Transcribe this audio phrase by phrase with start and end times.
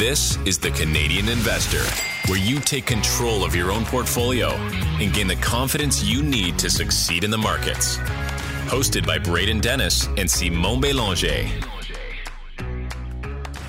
[0.00, 1.84] This is the Canadian Investor,
[2.30, 4.48] where you take control of your own portfolio
[4.98, 7.98] and gain the confidence you need to succeed in the markets.
[8.68, 11.46] Hosted by Braden Dennis and Simon Belanger.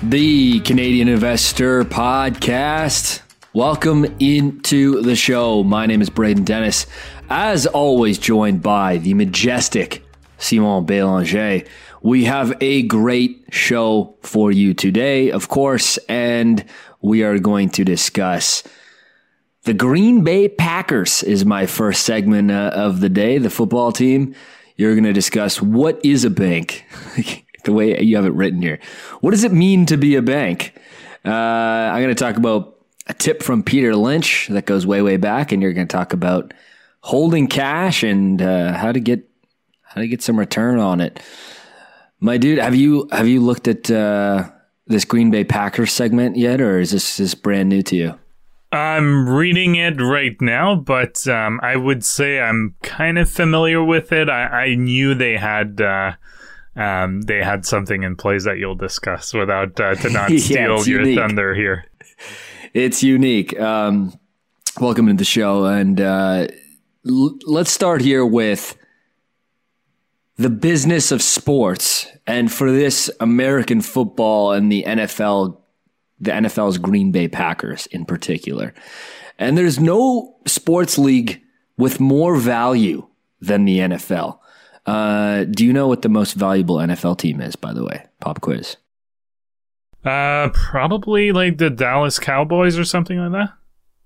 [0.04, 3.20] The Canadian Investor Podcast.
[3.52, 5.62] Welcome into the show.
[5.62, 6.86] My name is Braden Dennis.
[7.28, 10.02] As always, joined by the majestic
[10.38, 11.64] Simon Belanger.
[12.02, 16.64] We have a great show for you today, of course, and
[17.00, 18.64] we are going to discuss
[19.62, 24.34] the Green Bay Packers is my first segment uh, of the day, the football team.
[24.74, 26.84] You're going to discuss what is a bank,
[27.64, 28.80] the way you have it written here.
[29.20, 30.74] What does it mean to be a bank?
[31.24, 35.18] Uh, I'm going to talk about a tip from Peter Lynch that goes way, way
[35.18, 36.52] back, and you're going to talk about
[37.02, 39.28] holding cash and uh, how to get
[39.84, 41.20] how to get some return on it.
[42.24, 44.48] My dude, have you have you looked at uh,
[44.86, 48.18] this Green Bay Packers segment yet, or is this this brand new to you?
[48.70, 54.12] I'm reading it right now, but um, I would say I'm kind of familiar with
[54.12, 54.30] it.
[54.30, 56.12] I, I knew they had uh,
[56.76, 61.00] um, they had something in place that you'll discuss without uh, to not steal your
[61.00, 61.18] unique.
[61.18, 61.86] thunder here.
[62.72, 63.58] It's unique.
[63.58, 64.16] Um,
[64.80, 66.46] welcome to the show, and uh,
[67.04, 68.76] l- let's start here with
[70.36, 75.58] the business of sports, and for this American football and the NFL,
[76.20, 78.72] the NFL's Green Bay Packers in particular.
[79.38, 81.42] And there's no sports league
[81.76, 83.06] with more value
[83.40, 84.38] than the NFL.
[84.86, 87.56] Uh, do you know what the most valuable NFL team is?
[87.56, 88.76] By the way, pop quiz.
[90.04, 93.54] Uh, probably like the Dallas Cowboys or something like that.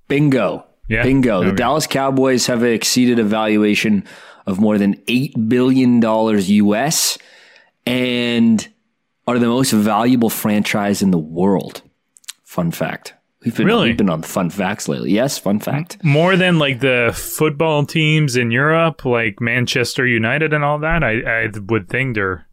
[0.09, 0.67] Bingo.
[0.89, 1.03] Yeah.
[1.03, 1.43] Bingo.
[1.43, 4.05] The Dallas Cowboys have exceeded a valuation
[4.47, 7.19] of more than $8 billion US
[7.85, 8.69] and
[9.27, 11.83] are the most valuable franchise in the world.
[12.45, 13.15] Fun fact.
[13.45, 13.89] We've been, Really?
[13.89, 15.13] we've been on fun facts lately.
[15.13, 16.03] Yes, fun fact.
[16.03, 21.05] More than like the football teams in Europe, like Manchester United and all that.
[21.05, 22.47] I, I would think they're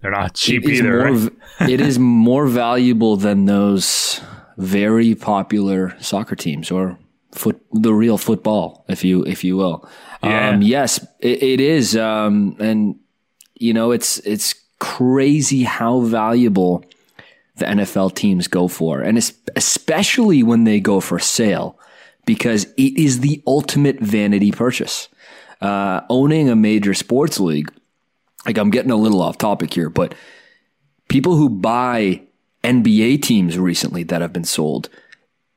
[0.00, 1.10] they're not cheap It either.
[1.12, 1.68] more, right?
[1.70, 4.20] it is more valuable than those
[4.56, 6.98] very popular soccer teams or
[7.32, 9.86] foot, the real football, if you if you will.
[10.22, 10.50] Yeah.
[10.50, 12.98] Um, yes, it, it is, um, and
[13.54, 16.84] you know it's it's crazy how valuable
[17.56, 21.78] the NFL teams go for, and es- especially when they go for sale,
[22.26, 25.08] because it is the ultimate vanity purchase.
[25.60, 27.70] Uh, owning a major sports league
[28.46, 30.14] like I'm getting a little off topic here, but
[31.08, 32.22] people who buy
[32.64, 34.88] NBA teams recently that have been sold,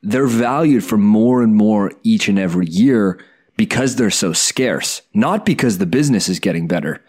[0.02, 3.24] they're valued for more and more each and every year
[3.58, 7.04] because they're so scarce, not because the business is getting better.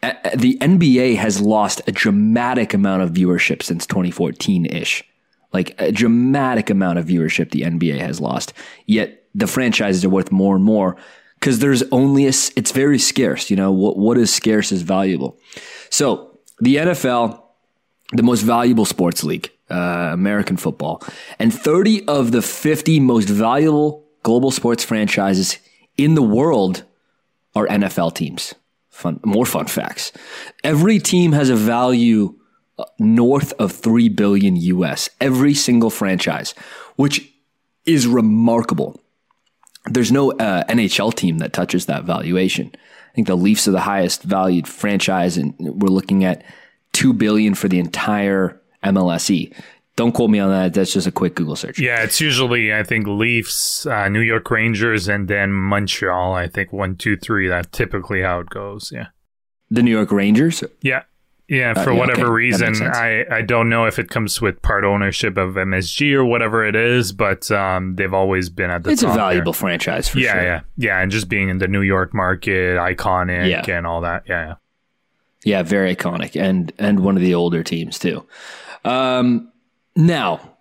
[0.00, 5.04] The NBA has lost a dramatic amount of viewership since 2014 ish.
[5.52, 8.52] Like a dramatic amount of viewership the NBA has lost.
[8.86, 10.96] Yet the franchises are worth more and more
[11.38, 13.50] because there's only a, it's very scarce.
[13.50, 15.38] You know, what, what is scarce is valuable.
[15.90, 17.40] So the NFL,
[18.12, 21.02] the most valuable sports league, uh, American football,
[21.38, 25.58] and 30 of the 50 most valuable global sports franchises
[25.96, 26.84] in the world
[27.54, 28.54] are NFL teams.
[28.90, 30.12] Fun, more fun facts.
[30.62, 32.34] Every team has a value
[32.78, 36.54] uh, north of 3 billion US, every single franchise,
[36.96, 37.32] which
[37.84, 39.00] is remarkable.
[39.86, 42.70] There's no uh, NHL team that touches that valuation.
[42.74, 46.44] I think the Leafs are the highest valued franchise, and we're looking at
[46.92, 49.54] two billion for the entire MLSE.
[49.94, 50.72] Don't quote me on that.
[50.72, 51.78] That's just a quick Google search.
[51.78, 56.32] Yeah, it's usually I think Leafs, uh, New York Rangers, and then Montreal.
[56.34, 57.46] I think one, two, three.
[57.48, 58.90] That's typically how it goes.
[58.94, 59.08] Yeah,
[59.70, 60.64] The New York Rangers.
[60.80, 61.02] yeah,
[61.46, 61.74] yeah.
[61.76, 62.30] Uh, For yeah, whatever okay.
[62.32, 62.82] Reason.
[62.82, 66.74] I I don't know if it comes with part ownership of MSG or whatever it
[66.74, 69.24] is, but um, they've always been at the It's a top there.
[69.26, 70.42] valuable franchise for yeah, sure.
[70.42, 73.76] yeah, yeah, and just being in the New York market, iconic, Yeah.
[73.76, 74.22] and all that.
[74.26, 74.54] Yeah, yeah.
[75.44, 78.24] Yeah, very iconic and and one of the older teams too.
[78.86, 79.51] Um,
[79.94, 80.56] now,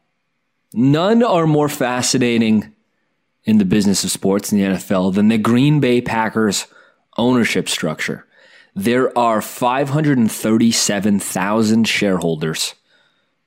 [0.73, 2.75] none are more fascinating
[3.43, 6.67] in the business of sports in the NFL than the Green Bay Packers
[7.17, 8.27] ownership structure.
[8.75, 12.75] There are 537,000 shareholders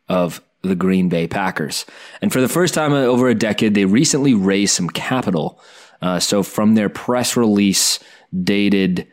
[0.09, 1.87] of the Green Bay Packers.
[2.21, 5.61] And for the first time in over a decade, they recently raised some capital.
[6.03, 8.01] Uh, so from their press release
[8.43, 9.07] dated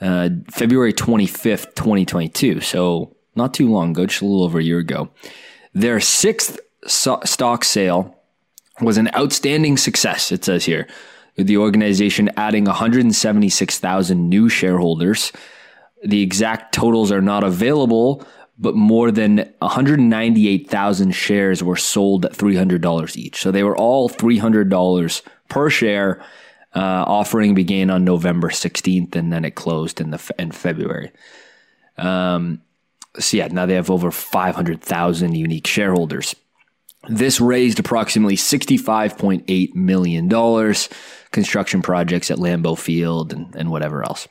[0.00, 2.60] uh, February 25th, 2022.
[2.60, 5.10] So not too long ago, just a little over a year ago.
[5.74, 8.16] Their sixth stock sale
[8.80, 10.86] was an outstanding success, it says here,
[11.36, 15.32] with the organization adding 176,000 new shareholders.
[16.04, 18.26] The exact totals are not available,
[18.58, 23.40] but more than 198,000 shares were sold at $300 each.
[23.40, 26.24] So they were all $300 per share.
[26.74, 31.12] Uh, offering began on November 16th and then it closed in the in February.
[31.96, 32.62] Um,
[33.18, 36.34] so yeah, now they have over 500,000 unique shareholders.
[37.08, 40.74] This raised approximately $65.8 million,
[41.30, 44.26] construction projects at Lambeau Field and, and whatever else.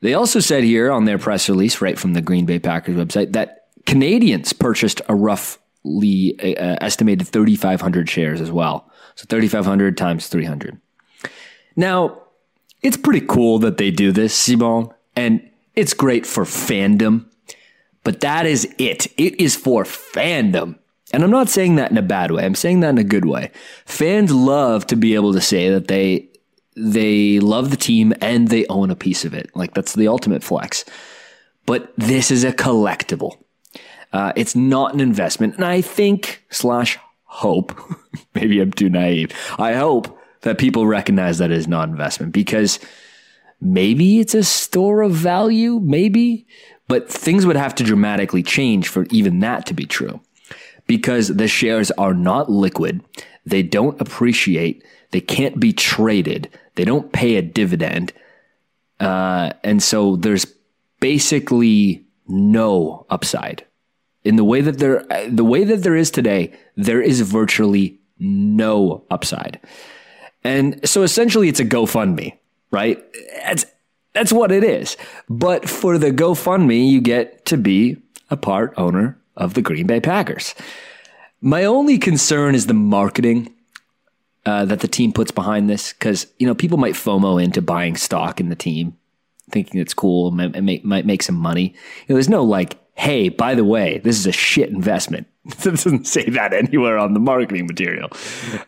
[0.00, 3.32] They also said here on their press release, right from the Green Bay Packers website,
[3.32, 8.90] that Canadians purchased a roughly uh, estimated 3,500 shares as well.
[9.14, 10.80] So 3,500 times 300.
[11.76, 12.22] Now,
[12.82, 17.26] it's pretty cool that they do this, Simon, and it's great for fandom,
[18.04, 19.06] but that is it.
[19.16, 20.78] It is for fandom.
[21.12, 22.44] And I'm not saying that in a bad way.
[22.44, 23.50] I'm saying that in a good way.
[23.84, 26.28] Fans love to be able to say that they
[26.74, 29.54] they love the team and they own a piece of it.
[29.54, 30.86] Like that's the ultimate flex.
[31.66, 33.36] But this is a collectible.
[34.12, 37.78] Uh, it's not an investment, and I think slash hope.
[38.34, 39.32] maybe I'm too naive.
[39.58, 42.78] I hope that people recognize that as not investment because
[43.60, 46.46] maybe it's a store of value, maybe,
[46.92, 50.20] but things would have to dramatically change for even that to be true
[50.86, 53.02] because the shares are not liquid.
[53.46, 54.84] They don't appreciate.
[55.10, 56.50] They can't be traded.
[56.74, 58.12] They don't pay a dividend.
[59.00, 60.44] Uh, and so there's
[61.00, 63.64] basically no upside
[64.22, 69.02] in the way that there, the way that there is today, there is virtually no
[69.10, 69.58] upside.
[70.44, 72.36] And so essentially it's a GoFundMe,
[72.70, 73.02] right?
[74.12, 74.96] That's what it is.
[75.28, 77.96] But for the GoFundMe, you get to be
[78.30, 80.54] a part owner of the Green Bay Packers.
[81.40, 83.52] My only concern is the marketing
[84.44, 87.96] uh, that the team puts behind this because you know people might FOMO into buying
[87.96, 88.96] stock in the team,
[89.50, 91.74] thinking it's cool and might, might make some money.
[92.06, 95.26] You know, there's no like, hey, by the way, this is a shit investment.
[95.44, 98.10] it doesn't say that anywhere on the marketing material.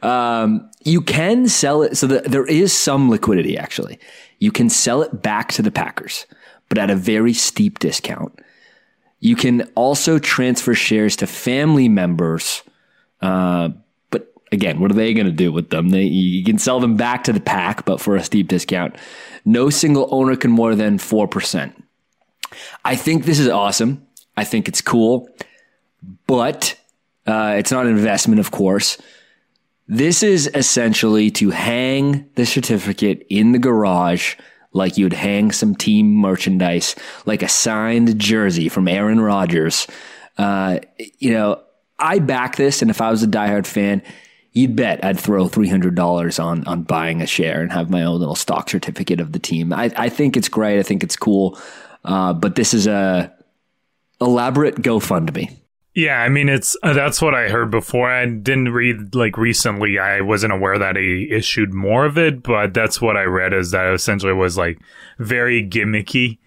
[0.02, 3.99] Um, you can sell it, so the, there is some liquidity actually.
[4.44, 6.26] You can sell it back to the Packers,
[6.69, 8.38] but at a very steep discount.
[9.20, 12.62] You can also transfer shares to family members.
[13.23, 13.70] Uh,
[14.11, 15.88] but again, what are they going to do with them?
[15.88, 18.96] They, you can sell them back to the pack, but for a steep discount.
[19.46, 21.73] No single owner can more than 4%.
[22.85, 24.06] I think this is awesome.
[24.37, 25.26] I think it's cool,
[26.26, 26.79] but
[27.26, 28.99] uh, it's not an investment, of course.
[29.86, 34.36] This is essentially to hang the certificate in the garage
[34.72, 36.96] like you'd hang some team merchandise,
[37.26, 39.86] like a signed jersey from Aaron Rodgers.
[40.36, 40.81] Uh,
[41.19, 41.62] you know,
[41.98, 44.02] I back this, and if I was a diehard fan,
[44.52, 48.02] you'd bet I'd throw three hundred dollars on on buying a share and have my
[48.02, 49.72] own little stock certificate of the team.
[49.72, 50.78] I, I think it's great.
[50.78, 51.58] I think it's cool.
[52.04, 53.32] Uh, but this is a
[54.20, 55.56] elaborate GoFundMe.
[55.94, 58.11] Yeah, I mean it's uh, that's what I heard before.
[58.11, 59.99] I didn't read like recently.
[59.99, 63.70] I wasn't aware that he issued more of it, but that's what I read is
[63.70, 64.81] that essentially was like
[65.19, 66.38] very gimmicky.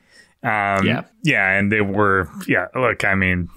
[0.44, 2.68] Um, yeah, yeah, and they were yeah.
[2.76, 3.48] Look, I mean,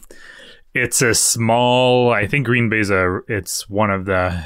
[0.75, 2.11] it's a small.
[2.13, 3.21] I think Green Bay's a.
[3.27, 4.45] It's one of the.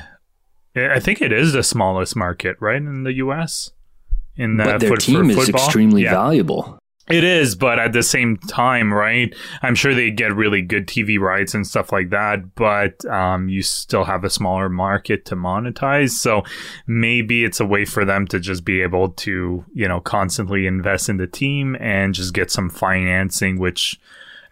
[0.76, 3.70] I think it is the smallest market, right, in the U.S.
[4.37, 6.12] In the but their foot, team is extremely yeah.
[6.12, 6.79] valuable.
[7.06, 9.34] It is, but at the same time, right?
[9.60, 13.62] I'm sure they get really good TV rights and stuff like that, but um, you
[13.62, 16.10] still have a smaller market to monetize.
[16.12, 16.44] So
[16.86, 21.10] maybe it's a way for them to just be able to, you know, constantly invest
[21.10, 24.00] in the team and just get some financing, which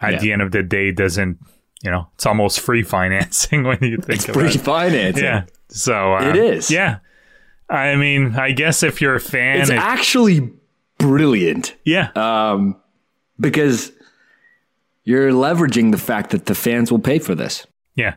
[0.03, 0.19] at yeah.
[0.19, 1.39] the end of the day doesn't,
[1.83, 4.61] you know, it's almost free financing when you think it's free it.
[4.61, 5.25] financing.
[5.25, 5.45] Yeah.
[5.69, 6.71] So uh, it is.
[6.71, 6.99] Yeah.
[7.71, 10.53] I mean, I guess if you're a fan, it's it, actually
[11.03, 11.77] brilliant.
[11.85, 12.11] Yeah.
[12.15, 12.77] Um,
[13.39, 13.93] because
[15.05, 17.67] you're leveraging the fact that the fans will pay for this.
[17.97, 18.15] Yeah.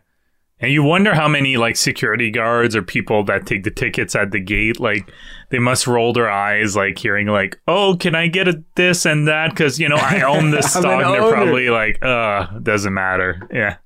[0.60, 4.32] And you wonder how many like security guards or people that take the tickets at
[4.32, 5.12] the gate, like
[5.50, 9.28] they must roll their eyes, like hearing like, "Oh, can I get a this and
[9.28, 10.86] that?" Because you know I own this stock.
[10.86, 13.78] and they're probably like, "Uh, doesn't matter." Yeah.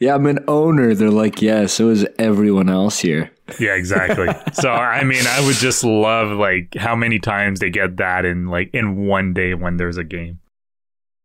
[0.00, 0.94] Yeah, I'm an owner.
[0.94, 3.32] They're like, yeah, so is everyone else here.
[3.58, 4.28] Yeah, exactly.
[4.52, 8.46] so I mean, I would just love like how many times they get that in
[8.46, 10.40] like in one day when there's a game.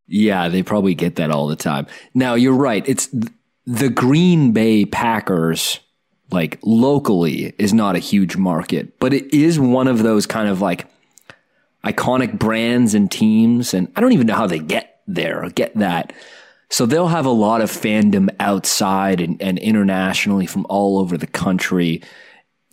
[0.08, 1.88] Yeah, they probably get that all the time.
[2.14, 2.88] Now you're right.
[2.88, 3.10] It's
[3.66, 5.80] the Green Bay Packers,
[6.32, 10.62] like locally, is not a huge market, but it is one of those kind of
[10.62, 10.88] like
[11.84, 13.74] iconic brands and teams.
[13.74, 16.14] And I don't even know how they get there or get that.
[16.74, 21.28] So they'll have a lot of fandom outside and, and internationally from all over the
[21.28, 22.02] country,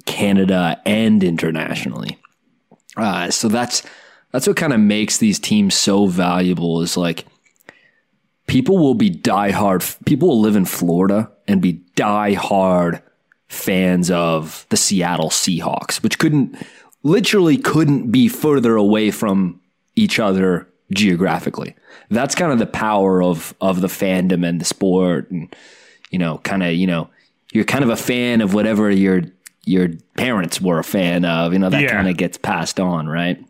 [0.07, 2.17] Canada and internationally.
[2.97, 3.83] Uh, so that's
[4.33, 7.27] that's what kind of makes these teams so valuable is like
[8.47, 10.03] people will be diehard.
[10.07, 13.03] People will live in Florida and be diehard
[13.49, 16.57] fans of the Seattle Seahawks, which couldn't
[17.03, 19.61] literally couldn't be further away from
[19.95, 21.77] each other geographically.
[22.11, 25.55] That's kind of the power of of the fandom and the sport and
[26.11, 27.09] you know, kind of, you know,
[27.53, 29.23] you're kind of a fan of whatever your
[29.65, 31.93] your parents were a fan of, you know, that yeah.
[31.93, 33.43] kind of gets passed on, right?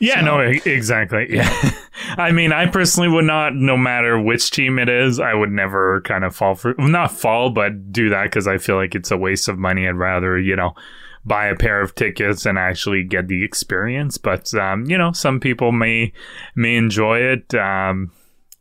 [0.00, 0.24] Yeah, so.
[0.24, 1.28] no, exactly.
[1.36, 1.70] Yeah.
[2.16, 6.00] I mean, I personally would not, no matter which team it is, I would never
[6.02, 9.16] kind of fall for, not fall, but do that because I feel like it's a
[9.16, 9.86] waste of money.
[9.86, 10.74] I'd rather, you know,
[11.24, 14.18] buy a pair of tickets and actually get the experience.
[14.18, 16.12] But, um, you know, some people may,
[16.54, 17.54] may enjoy it.
[17.54, 18.12] Um,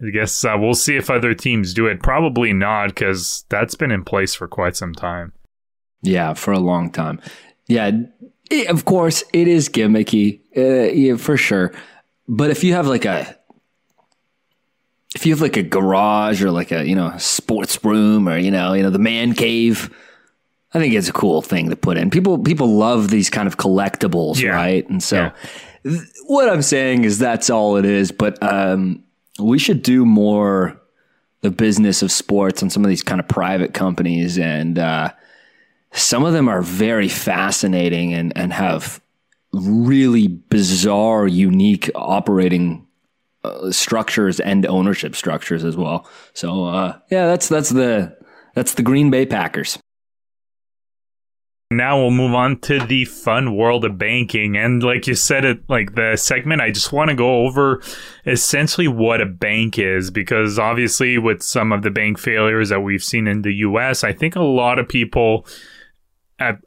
[0.01, 2.01] I guess uh, we'll see if other teams do it.
[2.01, 5.33] Probably not because that's been in place for quite some time.
[6.01, 7.21] Yeah, for a long time.
[7.67, 7.91] Yeah,
[8.49, 11.71] it, of course, it is gimmicky, uh, yeah, for sure.
[12.27, 13.37] But if you have like a,
[15.15, 18.49] if you have like a garage or like a you know sports room or you
[18.49, 19.95] know you know the man cave,
[20.73, 22.09] I think it's a cool thing to put in.
[22.09, 24.51] People people love these kind of collectibles, yeah.
[24.51, 24.87] right?
[24.89, 25.31] And so, yeah.
[25.83, 28.11] th- what I'm saying is that's all it is.
[28.11, 29.03] But um,
[29.39, 30.79] we should do more
[31.41, 34.77] the business of sports on some of these kind of private companies and.
[34.77, 35.11] Uh,
[35.93, 39.01] some of them are very fascinating and, and have
[39.51, 42.87] really bizarre, unique operating
[43.43, 46.07] uh, structures and ownership structures as well.
[46.33, 48.17] So uh, yeah, that's that's the
[48.53, 49.79] that's the Green Bay Packers.
[51.71, 54.57] Now we'll move on to the fun world of banking.
[54.57, 57.81] And like you said, it like the segment, I just want to go over
[58.25, 63.03] essentially what a bank is because obviously with some of the bank failures that we've
[63.03, 65.47] seen in the US, I think a lot of people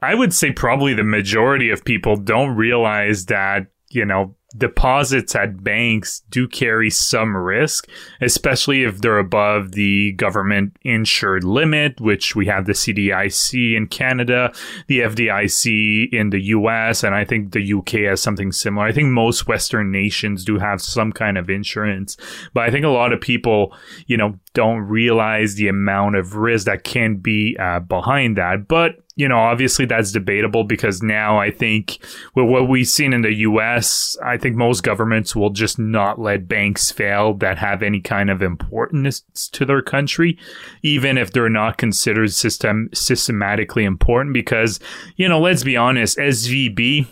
[0.03, 5.63] I would say probably the majority of people don't realize that, you know, deposits at
[5.65, 7.89] banks do carry some risk,
[8.21, 14.53] especially if they're above the government insured limit, which we have the CDIC in Canada,
[14.87, 18.87] the FDIC in the US, and I think the UK has something similar.
[18.87, 22.17] I think most Western nations do have some kind of insurance,
[22.53, 26.67] but I think a lot of people, you know, don't realize the amount of risk
[26.67, 28.69] that can be uh, behind that.
[28.69, 31.99] But you know, obviously that's debatable because now I think
[32.35, 36.49] with what we've seen in the US, I think most governments will just not let
[36.49, 39.21] banks fail that have any kind of importance
[39.53, 40.37] to their country,
[40.83, 44.35] even if they're not considered system systematically important.
[44.35, 44.81] Because,
[45.17, 47.07] you know, let's be honest, SVB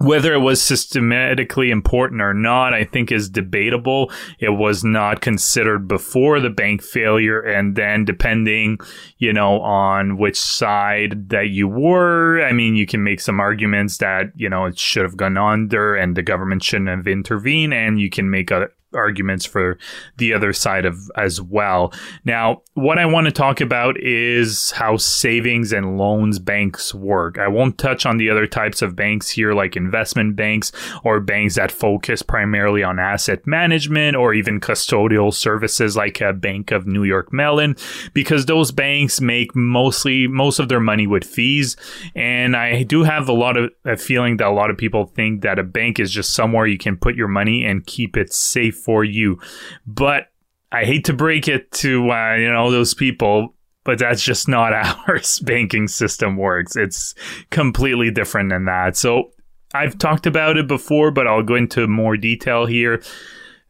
[0.00, 4.10] whether it was systematically important or not, I think is debatable.
[4.38, 7.40] It was not considered before the bank failure.
[7.40, 8.78] And then depending,
[9.18, 13.98] you know, on which side that you were, I mean, you can make some arguments
[13.98, 17.74] that, you know, it should have gone under and the government shouldn't have intervened.
[17.74, 19.78] And you can make a, arguments for
[20.16, 21.92] the other side of as well.
[22.24, 27.38] Now, what I want to talk about is how savings and loans banks work.
[27.38, 30.72] I won't touch on the other types of banks here like investment banks
[31.04, 36.70] or banks that focus primarily on asset management or even custodial services like a Bank
[36.70, 37.76] of New York Mellon
[38.12, 41.76] because those banks make mostly most of their money with fees
[42.14, 45.42] and I do have a lot of a feeling that a lot of people think
[45.42, 48.79] that a bank is just somewhere you can put your money and keep it safe
[48.84, 49.38] for you.
[49.86, 50.28] But
[50.72, 54.72] I hate to break it to uh, you know those people, but that's just not
[54.84, 56.76] how our banking system works.
[56.76, 57.14] It's
[57.50, 58.96] completely different than that.
[58.96, 59.32] So
[59.74, 63.02] I've talked about it before, but I'll go into more detail here.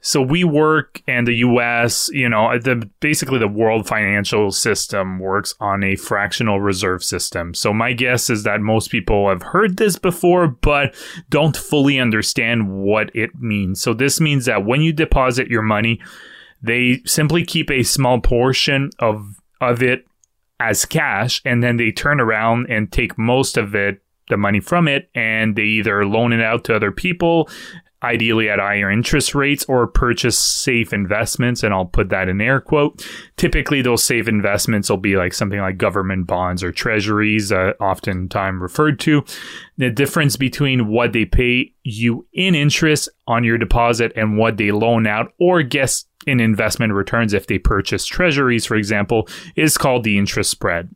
[0.01, 5.19] So we work and the US, you know, uh, the basically the world financial system
[5.19, 7.55] works on a fractional reserve system.
[7.55, 10.95] So my guess is that most people have heard this before but
[11.29, 13.81] don't fully understand what it means.
[13.81, 16.01] So this means that when you deposit your money,
[16.63, 20.07] they simply keep a small portion of of it
[20.59, 24.89] as cash and then they turn around and take most of it the money from
[24.89, 27.49] it and they either loan it out to other people
[28.03, 32.61] ideally at higher interest rates or purchase safe investments and I'll put that in air
[32.61, 33.07] quote.
[33.37, 38.61] Typically those safe investments will be like something like government bonds or treasuries uh, oftentimes
[38.61, 39.25] referred to.
[39.77, 44.71] The difference between what they pay you in interest on your deposit and what they
[44.71, 49.27] loan out or guess in investment returns if they purchase treasuries for example
[49.57, 50.89] is called the interest spread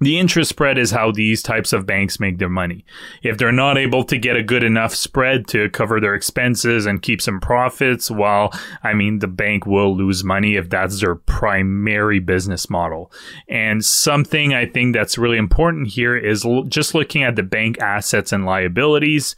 [0.00, 2.84] the interest spread is how these types of banks make their money.
[3.22, 7.00] If they're not able to get a good enough spread to cover their expenses and
[7.00, 12.18] keep some profits, well, I mean, the bank will lose money if that's their primary
[12.18, 13.12] business model.
[13.48, 17.80] And something I think that's really important here is l- just looking at the bank
[17.80, 19.36] assets and liabilities.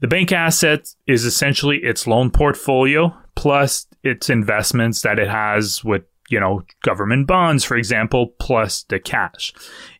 [0.00, 6.02] The bank asset is essentially its loan portfolio plus its investments that it has with
[6.30, 9.52] you know government bonds, for example, plus the cash.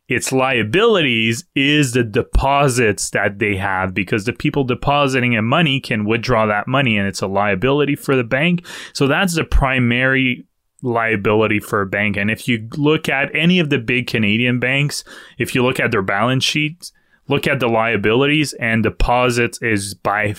[0.08, 6.04] Its liabilities is the deposits that they have because the people depositing in money can
[6.04, 8.66] withdraw that money and it's a liability for the bank.
[8.92, 10.48] So that's the primary
[10.82, 12.16] liability for a bank.
[12.16, 15.04] And if you look at any of the big Canadian banks,
[15.38, 16.92] if you look at their balance sheets,
[17.28, 20.34] look at the liabilities and deposits is by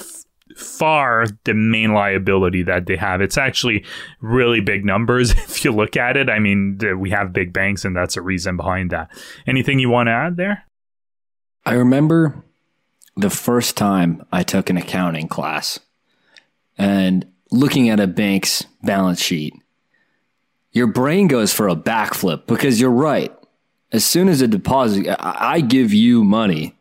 [0.61, 3.21] far the main liability that they have.
[3.21, 3.83] It's actually
[4.21, 6.29] really big numbers if you look at it.
[6.29, 9.09] I mean, we have big banks, and that's a reason behind that.
[9.47, 10.65] Anything you want to add there?
[11.65, 12.43] I remember
[13.15, 15.79] the first time I took an accounting class
[16.77, 19.53] and looking at a bank's balance sheet.
[20.71, 23.35] Your brain goes for a backflip because you're right.
[23.91, 26.77] As soon as a deposit, I give you money,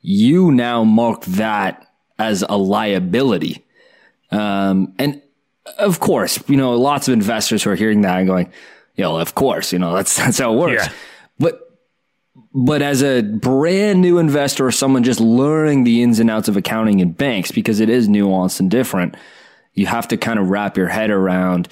[0.00, 1.86] you now mark that
[2.20, 3.64] as a liability.
[4.30, 5.22] Um, and
[5.78, 8.52] of course, you know, lots of investors who are hearing that and going,
[8.94, 10.84] you know, of course, you know, that's, that's how it works.
[10.86, 10.92] Yeah.
[11.38, 11.78] But,
[12.52, 16.58] but as a brand new investor or someone just learning the ins and outs of
[16.58, 19.16] accounting in banks, because it is nuanced and different,
[19.72, 21.68] you have to kind of wrap your head around,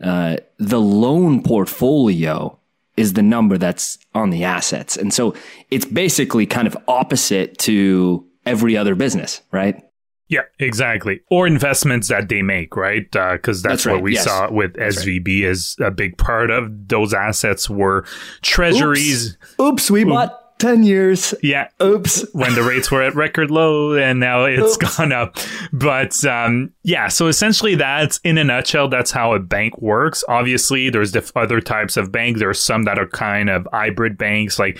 [0.00, 2.56] uh, the loan portfolio
[2.96, 4.96] is the number that's on the assets.
[4.96, 5.34] And so
[5.70, 9.82] it's basically kind of opposite to every other business, right?
[10.28, 11.20] Yeah, exactly.
[11.30, 13.04] Or investments that they make, right?
[13.10, 13.92] Because uh, that's, that's right.
[13.92, 14.24] what we yes.
[14.24, 15.50] saw with that's SVB right.
[15.50, 18.06] as a big part of those assets were
[18.40, 19.36] treasuries.
[19.60, 21.34] Oops, Oops we bought 10 years.
[21.42, 21.70] Yeah.
[21.82, 22.24] Oops.
[22.32, 24.96] When the rates were at record low and now it's Oops.
[24.96, 25.36] gone up.
[25.72, 30.22] But um, yeah, so essentially that's in a nutshell, that's how a bank works.
[30.28, 32.38] Obviously, there's the other types of bank.
[32.38, 34.60] There's some that are kind of hybrid banks.
[34.60, 34.78] Like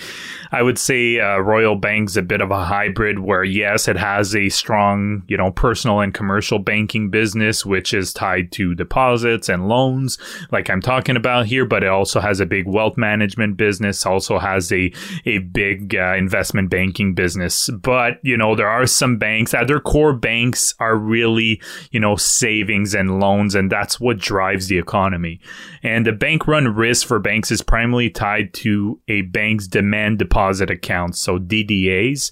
[0.53, 4.33] I would say uh, Royal Bank's a bit of a hybrid where, yes, it has
[4.33, 9.67] a strong, you know, personal and commercial banking business, which is tied to deposits and
[9.67, 10.17] loans,
[10.49, 14.39] like I'm talking about here, but it also has a big wealth management business, also
[14.39, 14.93] has a,
[15.25, 17.69] a big big uh, investment banking business.
[17.69, 22.15] But, you know, there are some banks at their core banks are really, you know,
[22.15, 25.39] savings and loans, and that's what drives the economy.
[25.81, 30.69] And the bank run risk for banks is primarily tied to a bank's demand deposit
[30.69, 32.31] accounts, so DDAs.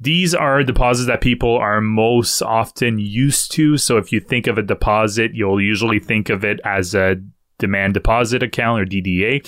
[0.00, 3.76] These are deposits that people are most often used to.
[3.76, 7.16] So if you think of a deposit, you'll usually think of it as a
[7.58, 9.46] demand deposit account or DDA.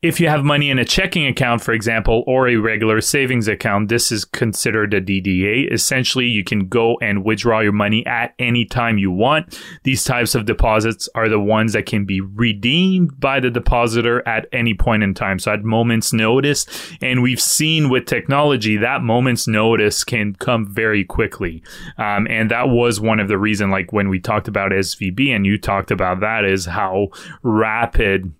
[0.00, 3.88] If you have money in a checking account, for example, or a regular savings account,
[3.88, 5.72] this is considered a DDA.
[5.72, 9.60] Essentially, you can go and withdraw your money at any time you want.
[9.82, 14.46] These types of deposits are the ones that can be redeemed by the depositor at
[14.52, 15.40] any point in time.
[15.40, 16.64] So at moment's notice.
[17.02, 21.60] And we've seen with technology that moment's notice can come very quickly.
[21.96, 25.44] Um, and that was one of the reason, like when we talked about SVB and
[25.44, 27.08] you talked about that is how
[27.42, 28.32] rapid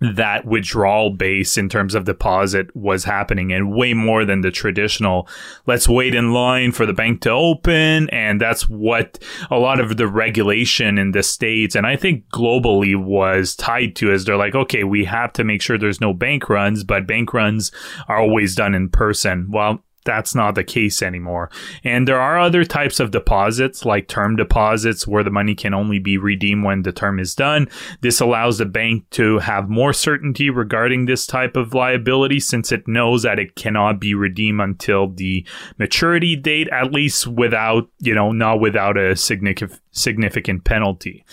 [0.00, 5.28] that withdrawal base in terms of deposit was happening and way more than the traditional
[5.66, 8.08] let's wait in line for the bank to open.
[8.10, 9.18] And that's what
[9.50, 14.12] a lot of the regulation in the states and i think globally was tied to
[14.12, 17.32] is they're like okay we have to make sure there's no bank runs but bank
[17.32, 17.72] runs
[18.08, 19.50] are always done in person.
[19.50, 21.50] Well that's not the case anymore.
[21.84, 25.98] And there are other types of deposits like term deposits where the money can only
[25.98, 27.68] be redeemed when the term is done.
[28.00, 32.88] This allows the bank to have more certainty regarding this type of liability since it
[32.88, 35.46] knows that it cannot be redeemed until the
[35.78, 41.24] maturity date, at least without, you know, not without a significant significant penalty.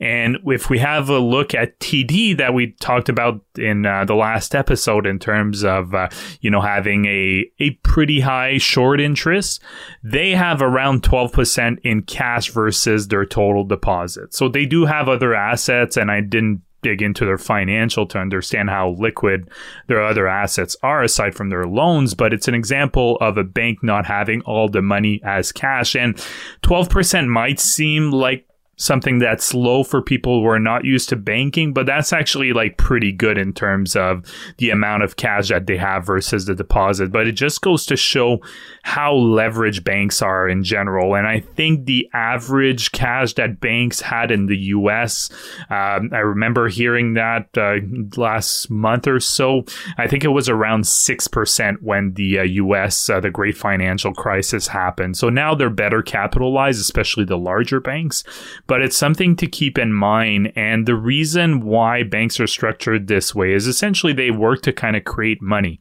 [0.00, 4.14] And if we have a look at TD that we talked about in uh, the
[4.14, 6.08] last episode in terms of uh,
[6.40, 9.62] you know having a a pretty high short interest,
[10.02, 14.34] they have around 12% in cash versus their total deposit.
[14.34, 18.70] So they do have other assets and I didn't dig into their financial to understand
[18.70, 19.48] how liquid
[19.86, 23.82] their other assets are aside from their loans, but it's an example of a bank
[23.82, 25.96] not having all the money as cash.
[25.96, 26.16] And
[26.62, 31.72] 12% might seem like something that's low for people who are not used to banking,
[31.72, 34.24] but that's actually like pretty good in terms of
[34.58, 37.12] the amount of cash that they have versus the deposit.
[37.12, 38.40] But it just goes to show
[38.82, 41.14] how leveraged banks are in general.
[41.14, 45.30] And I think the average cash that banks had in the US,
[45.70, 47.76] um, I remember hearing that uh,
[48.16, 49.64] last month or so.
[49.98, 54.68] I think it was around 6% when the uh, US, uh, the great financial crisis
[54.68, 55.16] happened.
[55.16, 58.24] So now they're better capitalized, especially the larger banks
[58.66, 60.52] but it's something to keep in mind.
[60.56, 64.96] And the reason why banks are structured this way is essentially they work to kind
[64.96, 65.80] of create money.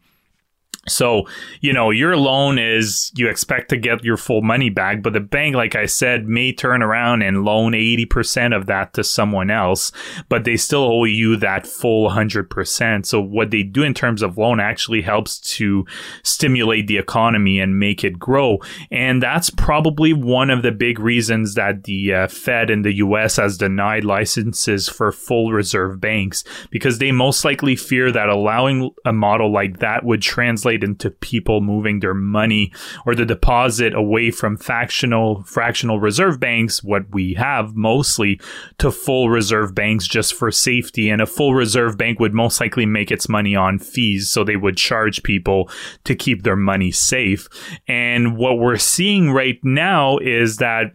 [0.88, 1.28] So,
[1.60, 5.20] you know, your loan is you expect to get your full money back, but the
[5.20, 9.92] bank, like I said, may turn around and loan 80% of that to someone else,
[10.28, 13.06] but they still owe you that full 100%.
[13.06, 15.86] So what they do in terms of loan actually helps to
[16.24, 18.58] stimulate the economy and make it grow.
[18.90, 23.36] And that's probably one of the big reasons that the uh, Fed in the US
[23.36, 29.14] has denied licenses for full reserve banks because they most likely fear that allowing a
[29.14, 32.72] model like that would translate translate into people moving their money
[33.06, 38.40] or the deposit away from fractional fractional reserve banks, what we have mostly,
[38.78, 41.10] to full reserve banks just for safety.
[41.10, 44.56] And a full reserve bank would most likely make its money on fees, so they
[44.56, 45.70] would charge people
[46.04, 47.48] to keep their money safe.
[47.88, 50.94] And what we're seeing right now is that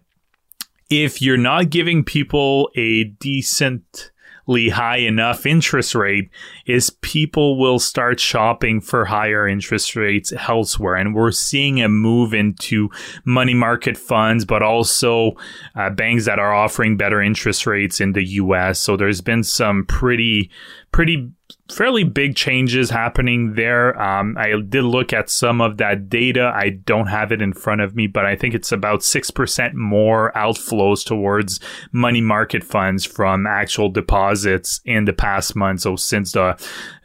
[0.88, 4.12] if you're not giving people a decent
[4.46, 6.30] high enough interest rate
[6.66, 10.94] is people will start shopping for higher interest rates elsewhere.
[10.94, 12.90] And we're seeing a move into
[13.24, 15.32] money market funds, but also
[15.74, 18.78] uh, banks that are offering better interest rates in the US.
[18.78, 20.50] So there's been some pretty,
[20.92, 21.32] pretty
[21.70, 24.00] fairly big changes happening there.
[24.00, 26.52] Um, I did look at some of that data.
[26.54, 30.32] I don't have it in front of me, but I think it's about 6% more
[30.36, 31.60] outflows towards
[31.92, 35.80] money market funds from actual deposits in the past month.
[35.80, 36.56] So since the,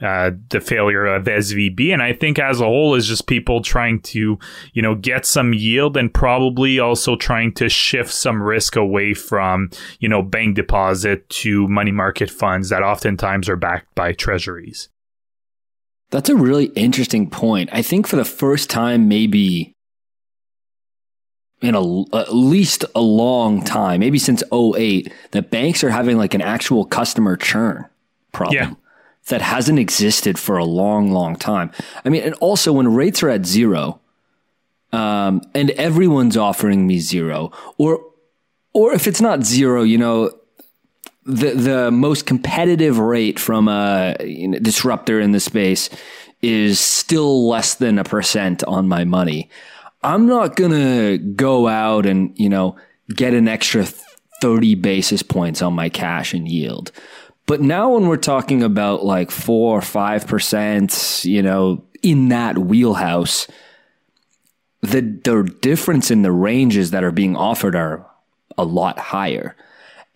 [0.01, 1.91] uh, the failure of SVB.
[1.91, 4.37] And I think as a whole is just people trying to,
[4.73, 9.69] you know, get some yield and probably also trying to shift some risk away from,
[9.99, 14.87] you know, bank deposit to money market funds that oftentimes are backed by treasury treasuries.
[16.09, 17.69] That's a really interesting point.
[17.73, 19.75] I think for the first time, maybe
[21.61, 26.33] in a, at least a long time, maybe since 08, that banks are having like
[26.33, 27.85] an actual customer churn
[28.31, 28.55] problem.
[28.55, 28.73] Yeah.
[29.27, 31.71] That hasn't existed for a long, long time.
[32.03, 33.99] I mean, and also when rates are at zero,
[34.91, 38.03] um, and everyone's offering me zero, or
[38.73, 40.31] or if it's not zero, you know,
[41.25, 45.89] the the most competitive rate from a you know, disruptor in the space
[46.41, 49.49] is still less than a percent on my money.
[50.03, 52.75] I'm not gonna go out and you know
[53.15, 53.85] get an extra
[54.41, 56.91] 30 basis points on my cash and yield.
[57.45, 62.57] But now when we're talking about like four or five percent, you know, in that
[62.57, 63.47] wheelhouse,
[64.81, 68.07] the the difference in the ranges that are being offered are
[68.57, 69.55] a lot higher.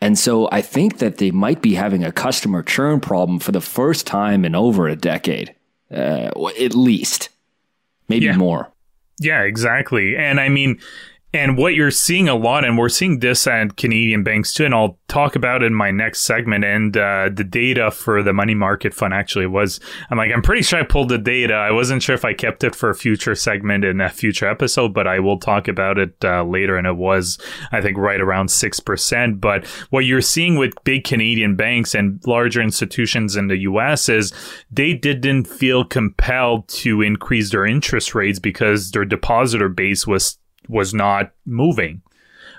[0.01, 3.62] And so I think that they might be having a customer churn problem for the
[3.62, 5.55] first time in over a decade,
[5.91, 7.29] uh, at least,
[8.08, 8.36] maybe yeah.
[8.36, 8.71] more.
[9.19, 10.17] Yeah, exactly.
[10.17, 10.79] And I mean,
[11.36, 14.74] and what you're seeing a lot, and we're seeing this at Canadian banks too, and
[14.74, 16.63] I'll talk about in my next segment.
[16.63, 20.62] And uh, the data for the money market fund actually was, I'm like, I'm pretty
[20.62, 21.54] sure I pulled the data.
[21.54, 24.93] I wasn't sure if I kept it for a future segment in a future episode,
[24.93, 26.78] but I will talk about it uh, later.
[26.78, 27.38] And it was,
[27.74, 29.41] I think, right around 6%.
[29.41, 34.32] But what you're seeing with big Canadian banks and larger institutions in the US is
[34.71, 40.38] they didn't feel compelled to increase their interest rates because their depositor base was
[40.69, 42.01] was not moving.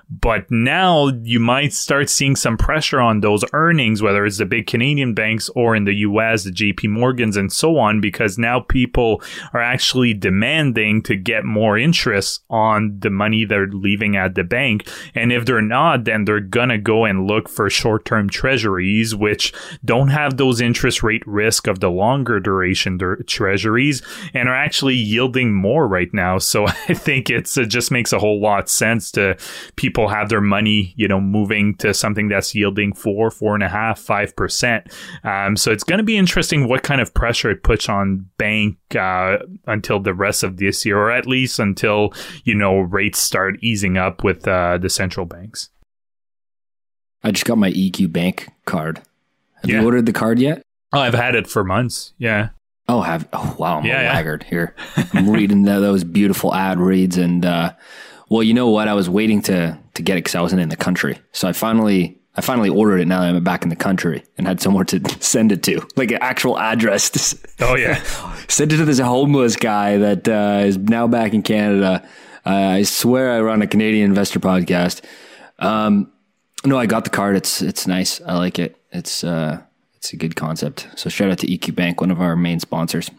[0.08, 4.68] But now you might start seeing some pressure on those earnings, whether it's the big
[4.68, 9.20] Canadian banks or in the US, the JP Morgans and so on, because now people
[9.52, 14.88] are actually demanding to get more interest on the money they're leaving at the bank.
[15.16, 19.12] And if they're not, then they're going to go and look for short term treasuries,
[19.12, 19.52] which
[19.84, 25.52] don't have those interest rate risk of the longer duration treasuries and are actually yielding
[25.52, 26.38] more right now.
[26.38, 29.36] So I think it's, it just makes a whole lot sense to
[29.74, 33.62] people people have their money, you know, moving to something that's yielding four, four and
[33.62, 34.92] a half, five percent.
[35.24, 38.76] Um, so it's going to be interesting what kind of pressure it puts on bank
[38.94, 42.12] uh, until the rest of this year, or at least until
[42.44, 45.70] you know rates start easing up with uh, the central banks.
[47.24, 48.98] I just got my EQ Bank card.
[49.62, 49.80] Have yeah.
[49.80, 50.60] you ordered the card yet?
[50.92, 52.12] Oh, I've had it for months.
[52.18, 52.50] Yeah.
[52.86, 54.12] Oh, have oh wow, I'm yeah, a yeah.
[54.12, 54.76] laggard here.
[55.14, 57.72] I'm reading those beautiful ad reads and uh,
[58.28, 58.88] well, you know what?
[58.88, 61.18] I was waiting to to get it because I wasn't in the country.
[61.32, 64.46] So I finally I finally ordered it now that I'm back in the country and
[64.46, 67.34] had somewhere to send it to, like an actual address.
[67.60, 68.02] oh yeah,
[68.48, 72.06] send it to this homeless guy that uh, is now back in Canada.
[72.44, 75.02] Uh, I swear I run a Canadian investor podcast.
[75.58, 76.12] Um,
[76.64, 77.36] no, I got the card.
[77.36, 78.20] It's it's nice.
[78.20, 78.76] I like it.
[78.92, 79.62] It's uh,
[79.94, 80.88] it's a good concept.
[80.96, 83.10] So shout out to EQ Bank, one of our main sponsors.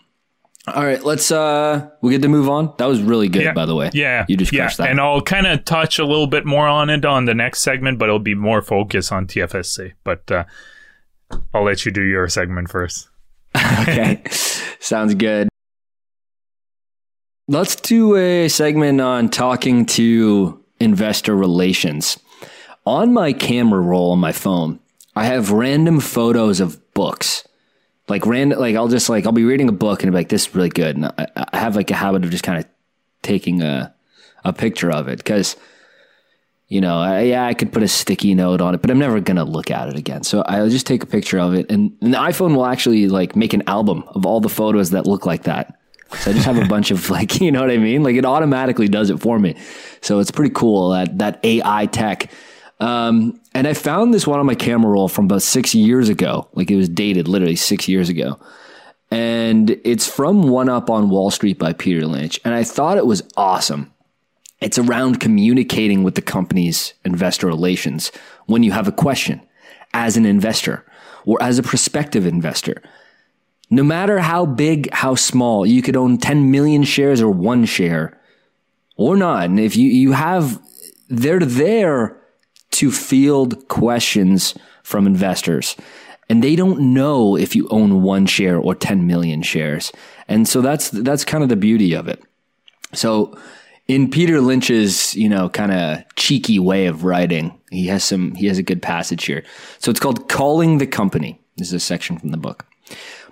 [0.67, 2.73] All right, let's uh we get to move on.
[2.77, 3.53] That was really good, yeah.
[3.53, 3.89] by the way.
[3.93, 4.67] Yeah, you just yeah.
[4.67, 4.89] that.
[4.89, 7.97] And I'll kind of touch a little bit more on it on the next segment,
[7.97, 9.93] but it'll be more focus on TFSA.
[10.03, 10.43] But uh,
[11.53, 13.07] I'll let you do your segment first.
[13.55, 15.47] okay, sounds good.
[17.47, 22.19] let's do a segment on talking to investor relations.
[22.85, 24.79] On my camera roll on my phone,
[25.15, 27.46] I have random photos of books.
[28.07, 30.47] Like random, like I'll just like I'll be reading a book and be like, "This
[30.47, 32.65] is really good," and I, I have like a habit of just kind of
[33.21, 33.93] taking a
[34.45, 35.57] a picture of it because
[36.69, 39.19] you know, I, yeah, I could put a sticky note on it, but I'm never
[39.21, 40.23] gonna look at it again.
[40.23, 43.35] So I'll just take a picture of it, and, and the iPhone will actually like
[43.35, 45.79] make an album of all the photos that look like that.
[46.19, 48.03] So I just have a bunch of like, you know what I mean?
[48.03, 49.55] Like it automatically does it for me.
[50.01, 52.31] So it's pretty cool that that AI tech.
[52.79, 56.47] Um, and I found this one on my camera roll from about six years ago.
[56.53, 58.39] Like it was dated literally six years ago.
[59.09, 62.39] And it's from One Up on Wall Street by Peter Lynch.
[62.43, 63.91] And I thought it was awesome
[64.59, 68.11] it's around communicating with the company's investor relations
[68.47, 69.41] when you have a question
[69.93, 70.83] as an investor
[71.25, 72.81] or as a prospective investor.
[73.69, 78.19] No matter how big, how small, you could own 10 million shares or one share
[78.95, 79.45] or not.
[79.45, 80.59] And if you, you have,
[81.09, 82.17] they're there
[82.77, 85.75] to field questions from investors.
[86.29, 89.91] And they don't know if you own one share or 10 million shares.
[90.27, 92.21] And so that's, that's kind of the beauty of it.
[92.93, 93.37] So
[93.87, 98.47] in Peter Lynch's, you know, kind of cheeky way of writing, he has some he
[98.47, 99.43] has a good passage here.
[99.79, 101.39] So it's called Calling the Company.
[101.57, 102.65] This is a section from the book.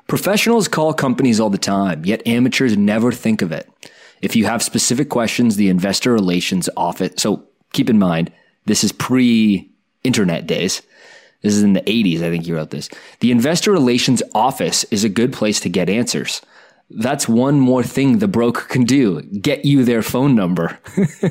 [0.08, 3.70] Professionals call companies all the time, yet amateurs never think of it.
[4.22, 7.14] If you have specific questions, the investor relations office.
[7.18, 8.32] So keep in mind,
[8.66, 9.70] this is pre
[10.04, 10.82] internet days.
[11.42, 12.90] This is in the 80s, I think you wrote this.
[13.20, 16.42] The investor relations office is a good place to get answers
[16.90, 20.80] that's one more thing the broker can do get you their phone number.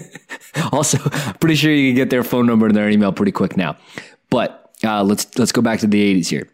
[0.73, 0.99] also,
[1.41, 3.77] pretty sure you can get their phone number and their email pretty quick now.
[4.31, 6.49] But uh, let's let's go back to the 80s here.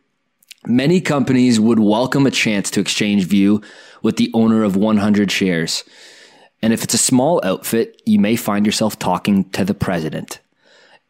[0.66, 3.62] Many companies would welcome a chance to exchange view
[4.02, 5.84] with the owner of 100 shares.
[6.62, 10.40] And if it's a small outfit, you may find yourself talking to the president.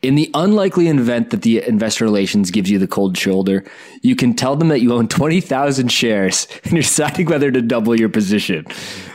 [0.03, 3.65] In the unlikely event that the investor relations gives you the cold shoulder,
[4.01, 7.99] you can tell them that you own 20,000 shares and you're deciding whether to double
[7.99, 8.67] your position.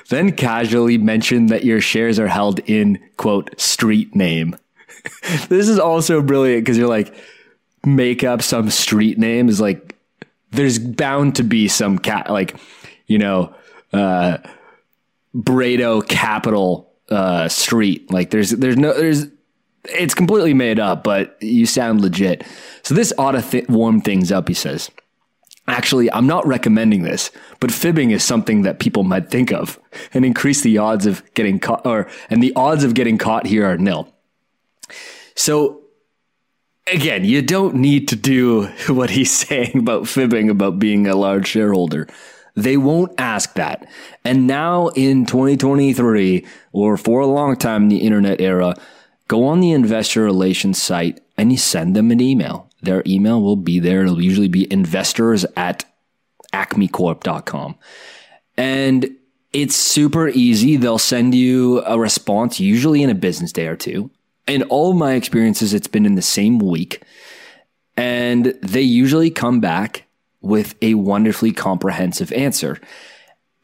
[0.10, 4.56] Then casually mention that your shares are held in, quote, street name.
[5.50, 7.16] this is also brilliant because you're like,
[7.84, 9.96] make up some street name is like,
[10.52, 12.56] there's bound to be some cat, like,
[13.08, 13.54] you know,
[13.92, 14.38] uh,
[15.36, 18.12] Brado Capital uh, Street.
[18.12, 19.28] Like, there's, there's no, there's,
[19.90, 22.46] it's completely made up, but you sound legit.
[22.84, 24.92] So this ought to th- warm things up, he says.
[25.68, 29.80] Actually, I'm not recommending this, but fibbing is something that people might think of
[30.14, 33.66] and increase the odds of getting caught, or, and the odds of getting caught here
[33.66, 34.14] are nil.
[35.36, 35.82] So
[36.88, 41.48] again, you don't need to do what he's saying about fibbing about being a large
[41.48, 42.08] shareholder.
[42.56, 43.88] They won't ask that.
[44.24, 48.76] And now in 2023, or for a long time in the internet era,
[49.28, 52.70] go on the investor relations site and you send them an email.
[52.82, 54.04] Their email will be there.
[54.04, 55.86] It'll usually be investors at
[56.54, 57.76] acmecorp.com.
[58.58, 59.10] And
[59.52, 60.78] it's super easy.
[60.78, 64.12] They'll send you a response, usually in a business day or two.
[64.48, 67.02] In all of my experiences, it's been in the same week.
[67.98, 70.06] And they usually come back
[70.42, 72.80] with a wonderfully comprehensive answer.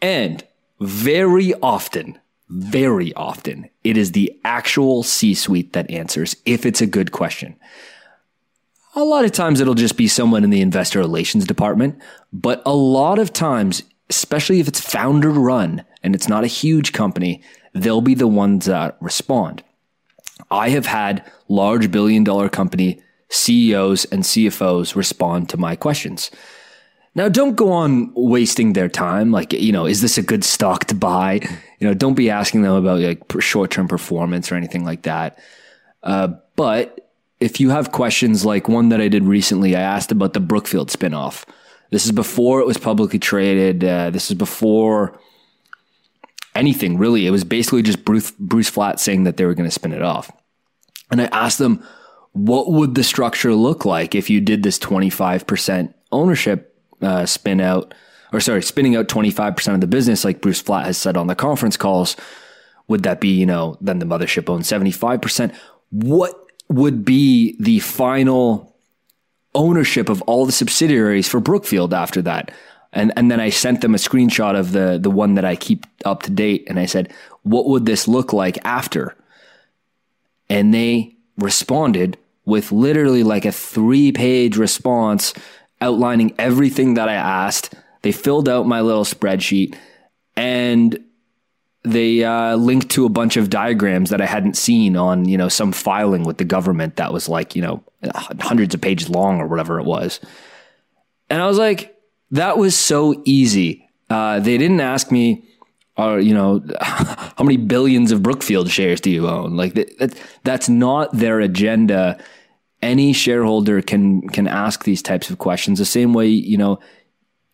[0.02, 0.43] And
[0.80, 2.17] very often,
[2.50, 7.56] very often, it is the actual C suite that answers if it's a good question.
[8.96, 12.00] A lot of times it'll just be someone in the investor relations department,
[12.34, 16.91] but a lot of times, especially if it's founder run and it's not a huge
[16.91, 17.41] company,
[17.74, 19.63] they'll be the ones that respond.
[20.50, 26.30] I have had large billion dollar company CEOs and CFOs respond to my questions.
[27.13, 29.32] Now, don't go on wasting their time.
[29.32, 31.41] Like, you know, is this a good stock to buy?
[31.80, 35.38] You know, don't be asking them about like short term performance or anything like that.
[36.04, 40.34] Uh, but if you have questions like one that I did recently, I asked about
[40.34, 41.43] the Brookfield spinoff.
[41.89, 43.84] This is before it was publicly traded.
[43.84, 45.19] Uh, this is before
[46.56, 47.28] anything really.
[47.28, 50.02] It was basically just Bruce, Bruce Flatt saying that they were going to spin it
[50.02, 50.32] off.
[51.10, 51.86] And I asked them,
[52.32, 56.71] what would the structure look like if you did this 25% ownership
[57.02, 57.94] uh, spin out,
[58.32, 61.36] or sorry, spinning out 25% of the business, like Bruce Flatt has said on the
[61.36, 62.16] conference calls,
[62.88, 65.56] would that be, you know, then the mothership owns 75%?
[65.90, 66.34] What
[66.70, 68.76] would be the final
[69.54, 72.52] ownership of all the subsidiaries for Brookfield after that?
[72.94, 75.86] And, and then I sent them a screenshot of the, the one that I keep
[76.04, 76.66] up to date.
[76.68, 79.16] And I said, what would this look like after?
[80.50, 85.34] And they responded with literally like a three page response
[85.82, 87.74] outlining everything that I asked.
[88.04, 89.76] They filled out my little spreadsheet
[90.36, 91.04] and
[91.84, 95.50] they uh, linked to a bunch of diagrams that I hadn't seen on you know
[95.50, 97.84] some filing with the government that was like you know
[98.39, 100.20] hundreds of pages long or whatever it was,
[101.30, 101.96] and I was like,
[102.32, 103.88] that was so easy.
[104.10, 105.44] Uh, they didn't ask me,
[105.98, 109.56] uh, you know, how many billions of Brookfield shares do you own?
[109.56, 112.22] Like that, that's not their agenda.
[112.82, 116.80] Any shareholder can can ask these types of questions the same way you know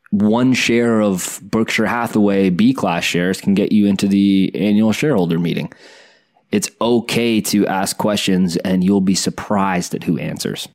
[0.10, 5.38] one share of Berkshire Hathaway B class shares can get you into the annual shareholder
[5.38, 5.72] meeting.
[6.52, 10.70] It's okay to ask questions and you'll be surprised at who answers.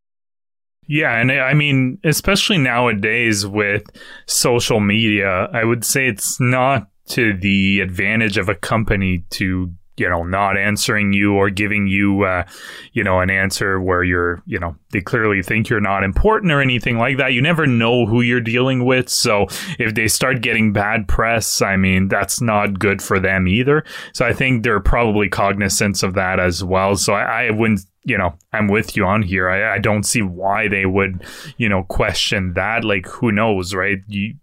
[0.87, 3.85] Yeah, and I mean, especially nowadays with
[4.27, 10.09] social media, I would say it's not to the advantage of a company to you
[10.09, 12.45] know not answering you or giving you uh,
[12.93, 16.61] you know an answer where you're you know they clearly think you're not important or
[16.61, 17.33] anything like that.
[17.33, 19.09] You never know who you're dealing with.
[19.09, 19.47] So
[19.79, 23.85] if they start getting bad press i mean that's not good for them either.
[24.15, 26.97] So i think they're probably cognizant of that as well.
[26.97, 29.49] So i, I wouldn't you know, I'm with you on here.
[29.49, 31.25] I, I don't see why they would,
[31.57, 32.85] you know, question that.
[32.85, 33.99] Like, who knows, right?
[34.09, 34.35] You,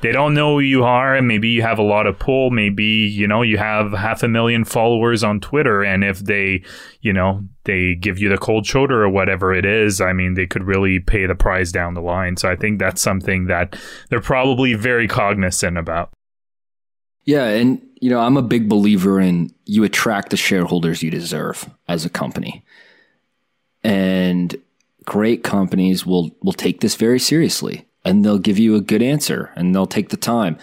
[0.00, 2.50] they don't know who you are, and maybe you have a lot of pull.
[2.50, 6.62] Maybe you know you have half a million followers on Twitter, and if they,
[7.00, 10.46] you know, they give you the cold shoulder or whatever it is, I mean, they
[10.46, 12.36] could really pay the price down the line.
[12.36, 13.76] So I think that's something that
[14.08, 16.10] they're probably very cognizant about.
[17.24, 21.68] Yeah, and you know, I'm a big believer in you attract the shareholders you deserve
[21.88, 22.64] as a company
[23.82, 24.56] and
[25.04, 29.50] great companies will will take this very seriously and they'll give you a good answer
[29.56, 30.58] and they'll take the time.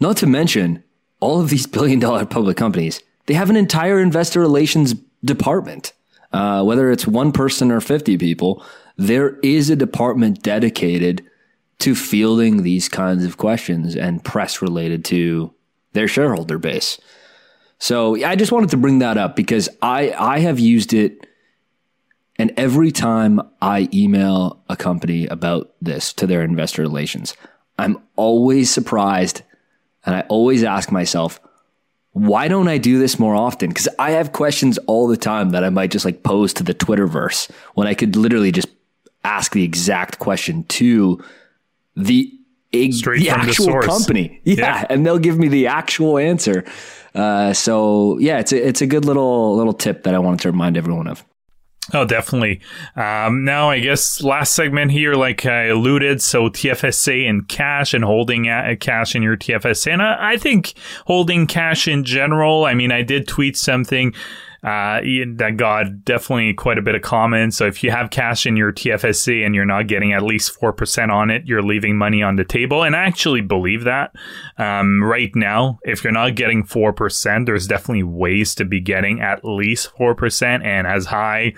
[0.00, 0.82] Not to mention,
[1.20, 5.92] all of these billion dollar public companies, they have an entire investor relations department.
[6.32, 8.64] Uh, whether it's one person or 50 people,
[8.96, 11.24] there is a department dedicated
[11.78, 15.52] to fielding these kinds of questions and press related to
[15.92, 16.98] their shareholder base.
[17.78, 21.26] So I just wanted to bring that up because I, I have used it
[22.38, 27.34] and every time I email a company about this to their investor relations,
[27.78, 29.42] I'm always surprised
[30.04, 31.40] and I always ask myself,
[32.12, 33.70] why don't I do this more often?
[33.70, 36.74] Because I have questions all the time that I might just like pose to the
[36.74, 38.68] Twitterverse when I could literally just
[39.24, 41.22] ask the exact question to
[41.96, 42.32] the,
[42.72, 44.40] the actual the company.
[44.44, 46.64] Yeah, yeah, and they'll give me the actual answer.
[47.14, 50.50] Uh, so yeah, it's a, it's a good little little tip that I wanted to
[50.50, 51.24] remind everyone of.
[51.92, 52.60] Oh, definitely.
[52.96, 58.02] Um, now, I guess last segment here, like I alluded, so TFSA and cash and
[58.02, 58.44] holding
[58.80, 59.92] cash in your TFSA.
[59.92, 60.74] And I, I think
[61.06, 64.14] holding cash in general, I mean, I did tweet something
[64.64, 65.00] uh,
[65.36, 67.58] that got definitely quite a bit of comments.
[67.58, 71.10] So if you have cash in your TFSA and you're not getting at least 4%
[71.10, 72.82] on it, you're leaving money on the table.
[72.82, 74.14] And I actually believe that.
[74.56, 79.44] Um, right now, if you're not getting 4%, there's definitely ways to be getting at
[79.44, 81.52] least 4% and as high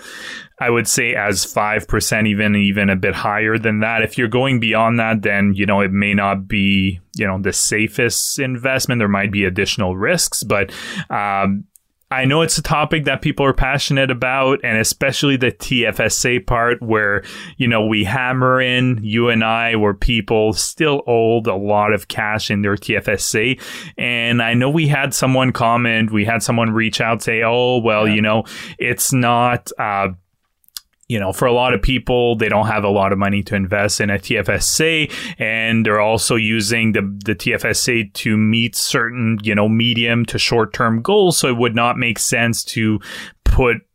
[0.58, 4.02] I would say as 5%, even, even a bit higher than that.
[4.02, 7.52] If you're going beyond that, then, you know, it may not be, you know, the
[7.52, 8.98] safest investment.
[8.98, 10.72] There might be additional risks, but,
[11.10, 11.64] um,
[12.08, 16.80] I know it's a topic that people are passionate about, and especially the TFSA part
[16.80, 17.24] where,
[17.56, 22.06] you know, we hammer in, you and I, where people still hold a lot of
[22.06, 23.60] cash in their TFSA.
[23.98, 28.06] And I know we had someone comment, we had someone reach out, say, oh, well,
[28.06, 28.14] yeah.
[28.14, 28.44] you know,
[28.78, 30.10] it's not, uh,
[31.08, 33.54] you know, for a lot of people, they don't have a lot of money to
[33.54, 39.54] invest in a TFSA, and they're also using the, the TFSA to meet certain, you
[39.54, 41.38] know, medium to short term goals.
[41.38, 42.98] So it would not make sense to
[43.44, 43.85] put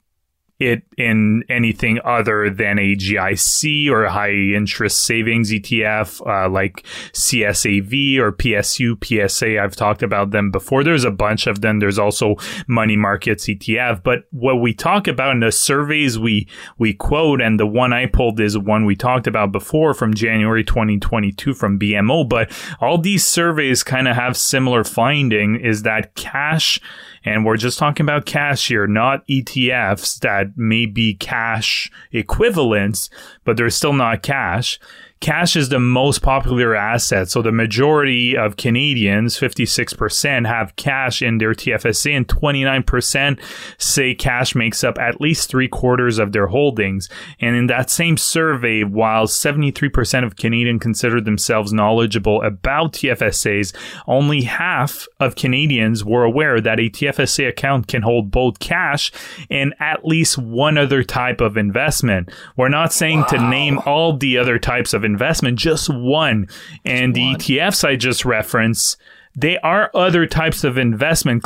[0.61, 6.85] it in anything other than a GIC or a high interest savings ETF uh, like
[7.13, 9.59] CSAV or PSU, PSA.
[9.59, 10.83] I've talked about them before.
[10.83, 11.79] There's a bunch of them.
[11.79, 12.35] There's also
[12.67, 14.03] money markets ETF.
[14.03, 16.47] But what we talk about in the surveys we
[16.77, 20.63] we quote, and the one I pulled is one we talked about before from January
[20.63, 22.27] 2022 from BMO.
[22.27, 26.79] But all these surveys kind of have similar finding is that cash
[27.23, 33.09] and we're just talking about cash here, not ETFs that may be cash equivalents,
[33.43, 34.79] but they're still not cash
[35.21, 37.29] cash is the most popular asset.
[37.29, 43.39] So the majority of Canadians, 56%, have cash in their TFSA and 29%
[43.77, 47.07] say cash makes up at least three quarters of their holdings.
[47.39, 53.75] And in that same survey, while 73% of Canadians consider themselves knowledgeable about TFSAs,
[54.07, 59.11] only half of Canadians were aware that a TFSA account can hold both cash
[59.51, 62.31] and at least one other type of investment.
[62.57, 63.27] We're not saying wow.
[63.27, 66.47] to name all the other types of investment, just one.
[66.85, 68.97] And the ETFs I just referenced,
[69.35, 71.45] they are other types of investment.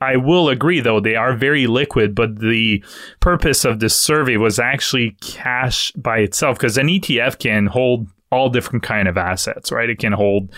[0.00, 2.82] I will agree, though, they are very liquid, but the
[3.20, 8.48] purpose of this survey was actually cash by itself because an ETF can hold all
[8.48, 9.90] different kind of assets, right?
[9.90, 10.50] It can hold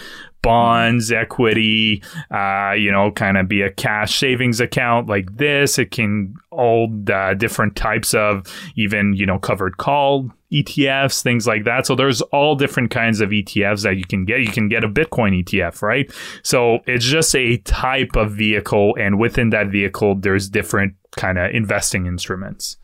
[0.42, 5.78] bonds, equity, uh, you know, kind of be a cash savings account like this.
[5.78, 11.64] It can hold uh, different types of even, you know, covered call ETFs, things like
[11.64, 11.86] that.
[11.86, 14.40] So there's all different kinds of ETFs that you can get.
[14.40, 16.12] You can get a Bitcoin ETF, right?
[16.42, 18.94] So it's just a type of vehicle.
[19.00, 22.76] And within that vehicle, there's different kind of investing instruments.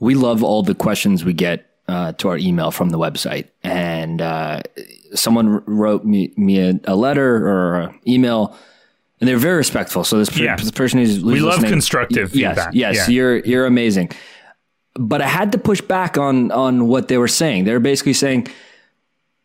[0.00, 3.48] We love all the questions we get uh, to our email from the website.
[3.62, 4.62] And uh,
[5.14, 8.56] someone wrote me, me a, a letter or an email,
[9.20, 10.04] and they're very respectful.
[10.04, 10.56] So this, yeah.
[10.56, 12.74] this person who's we love constructive yes, feedback.
[12.74, 13.08] Yes, yeah.
[13.08, 14.10] you're you're amazing.
[14.94, 17.64] But I had to push back on on what they were saying.
[17.64, 18.48] They were basically saying,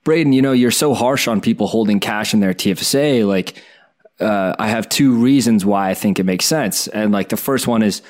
[0.03, 3.28] Braden, you know, you're so harsh on people holding cash in their TFSA.
[3.28, 3.61] Like,
[4.20, 6.88] uh, I have two reasons why I think it makes sense.
[6.88, 8.01] And like the first one is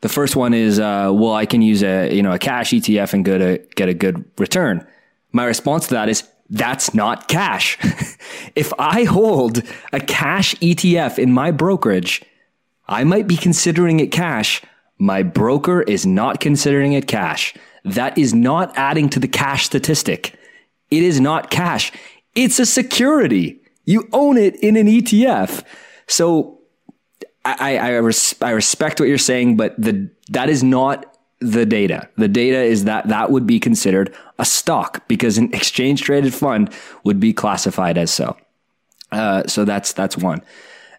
[0.00, 3.12] the first one is, uh, well, I can use a, you know, a cash ETF
[3.14, 4.86] and get a, get a good return.
[5.32, 7.78] My response to that is, that's not cash.
[8.54, 9.62] if I hold
[9.92, 12.22] a cash ETF in my brokerage,
[12.86, 14.60] I might be considering it cash.
[14.98, 17.54] My broker is not considering it cash.
[17.84, 20.38] That is not adding to the cash statistic.
[20.90, 21.90] It is not cash.
[22.34, 23.60] It's a security.
[23.84, 25.64] You own it in an ETF.
[26.06, 26.60] So
[27.44, 31.11] I, I, res- I respect what you're saying, but the that is not
[31.42, 32.08] the data.
[32.16, 36.72] The data is that that would be considered a stock because an exchange traded fund
[37.04, 38.36] would be classified as so.
[39.10, 40.42] Uh, so that's that's one.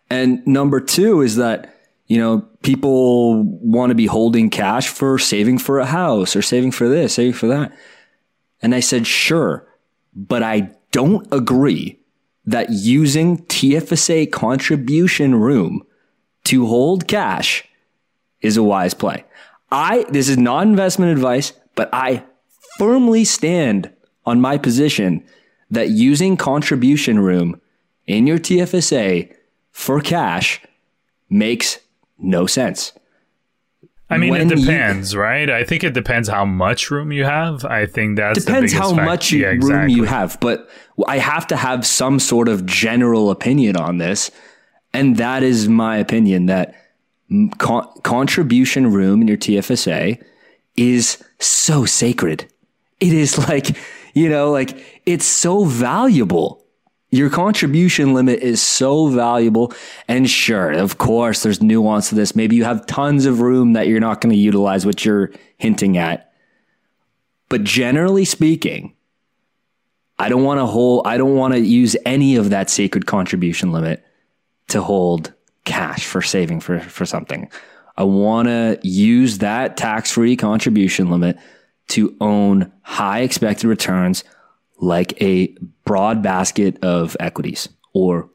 [0.10, 1.76] And number two is that
[2.08, 6.72] you know people want to be holding cash for saving for a house or saving
[6.72, 7.76] for this, saving for that.
[8.62, 9.68] And I said sure,
[10.16, 12.00] but I don't agree
[12.46, 15.84] that using TFSA contribution room
[16.46, 17.64] to hold cash
[18.42, 19.24] is a wise play.
[19.74, 22.24] I, this is not investment advice, but I
[22.78, 23.92] firmly stand
[24.26, 25.24] on my position
[25.72, 27.60] that using contribution room
[28.06, 29.34] in your TFSA
[29.72, 30.62] for cash
[31.30, 31.80] makes
[32.18, 32.94] no sense.
[34.10, 35.50] I mean, when it depends, you, right?
[35.50, 37.66] I think it depends how much room you have.
[37.66, 39.06] I think that depends how fact.
[39.06, 39.96] much yeah, room exactly.
[39.96, 40.38] you have.
[40.40, 40.70] But
[41.08, 44.30] I have to have some sort of general opinion on this
[44.94, 46.76] and that is my opinion that
[47.58, 50.22] con- contribution room in your TFSA
[50.76, 52.48] is so sacred.
[53.00, 53.78] It is like,
[54.14, 56.64] you know, like it's so valuable.
[57.10, 59.72] Your contribution limit is so valuable.
[60.08, 62.36] And sure, of course, there's nuance to this.
[62.36, 65.98] Maybe you have tons of room that you're not going to utilize, what you're hinting
[65.98, 66.34] at.
[67.50, 68.96] But generally speaking,
[70.18, 73.72] I don't want to hold, I don't want to use any of that sacred contribution
[73.72, 74.04] limit
[74.70, 75.34] to hold
[75.66, 77.50] cash for saving for, for something.
[77.96, 81.38] I want to use that tax free contribution limit
[81.90, 84.24] to own high expected returns
[84.80, 85.56] like a
[85.86, 88.30] broad basket of equities or,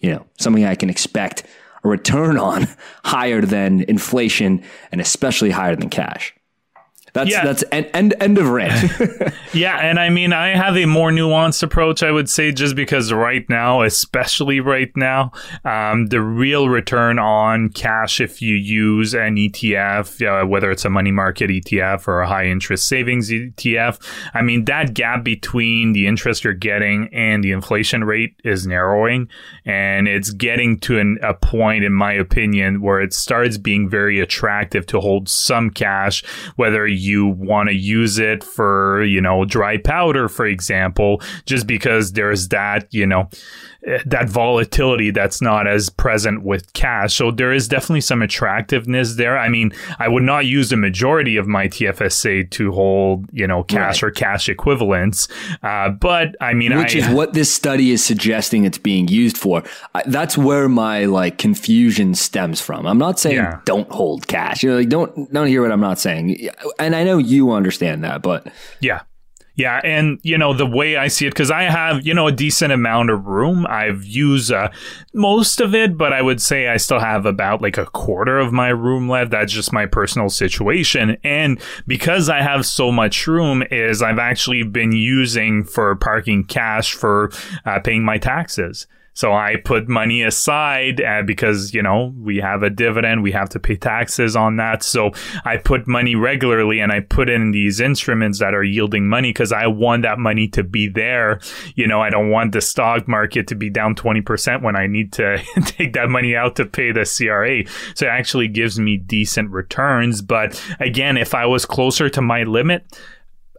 [0.00, 1.44] you know, something I can expect
[1.82, 2.68] a return on
[3.04, 4.62] higher than inflation
[4.92, 6.34] and especially higher than cash.
[7.12, 7.44] That's yeah.
[7.44, 8.90] that's end, end end of rant.
[9.54, 12.02] yeah, and I mean I have a more nuanced approach.
[12.02, 15.32] I would say just because right now, especially right now,
[15.64, 20.90] um, the real return on cash if you use an ETF, uh, whether it's a
[20.90, 24.00] money market ETF or a high interest savings ETF,
[24.34, 29.28] I mean that gap between the interest you're getting and the inflation rate is narrowing,
[29.64, 34.20] and it's getting to an, a point, in my opinion, where it starts being very
[34.20, 36.24] attractive to hold some cash,
[36.56, 42.12] whether you want to use it for, you know, dry powder, for example, just because
[42.12, 43.28] there's that, you know,
[43.82, 47.14] that volatility that's not as present with cash.
[47.14, 49.38] So there is definitely some attractiveness there.
[49.38, 53.62] I mean, I would not use the majority of my TFSA to hold, you know,
[53.62, 54.08] cash right.
[54.08, 55.28] or cash equivalents.
[55.62, 59.38] Uh, but I mean, which I, is what this study is suggesting it's being used
[59.38, 59.62] for.
[59.94, 62.86] I, that's where my like confusion stems from.
[62.86, 63.60] I'm not saying yeah.
[63.64, 64.62] don't hold cash.
[64.62, 66.48] You know, like don't don't hear what I'm not saying.
[66.78, 68.46] And I know you understand that, but
[68.80, 69.02] yeah.
[69.60, 72.32] Yeah, and you know the way I see it, because I have you know a
[72.32, 73.66] decent amount of room.
[73.68, 74.70] I've used uh,
[75.12, 78.54] most of it, but I would say I still have about like a quarter of
[78.54, 79.32] my room left.
[79.32, 84.62] That's just my personal situation, and because I have so much room, is I've actually
[84.62, 87.30] been using for parking cash for
[87.66, 88.86] uh, paying my taxes.
[89.20, 93.50] So I put money aside uh, because, you know, we have a dividend, we have
[93.50, 94.82] to pay taxes on that.
[94.82, 95.10] So
[95.44, 99.52] I put money regularly and I put in these instruments that are yielding money because
[99.52, 101.38] I want that money to be there.
[101.74, 105.12] You know, I don't want the stock market to be down 20% when I need
[105.12, 107.70] to take that money out to pay the CRA.
[107.94, 110.22] So it actually gives me decent returns.
[110.22, 112.86] But again, if I was closer to my limit,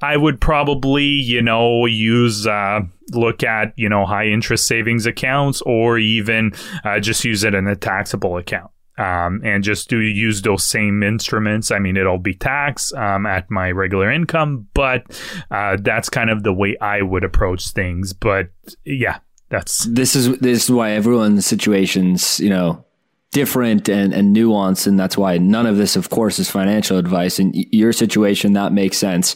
[0.02, 2.82] I would probably, you know, use, uh,
[3.12, 6.52] look at, you know, high interest savings accounts or even
[6.84, 8.72] uh, just use it in a taxable account.
[8.98, 11.72] Um, and just do use those same instruments.
[11.72, 15.04] I mean, it'll be tax um, at my regular income, but
[15.50, 18.14] uh, that's kind of the way I would approach things.
[18.14, 18.50] But
[18.86, 22.86] yeah, that's this is this is why everyone's situations, you know,
[23.32, 27.40] different and, and nuanced, and that's why none of this, of course, is financial advice.
[27.40, 29.36] In your situation, that makes sense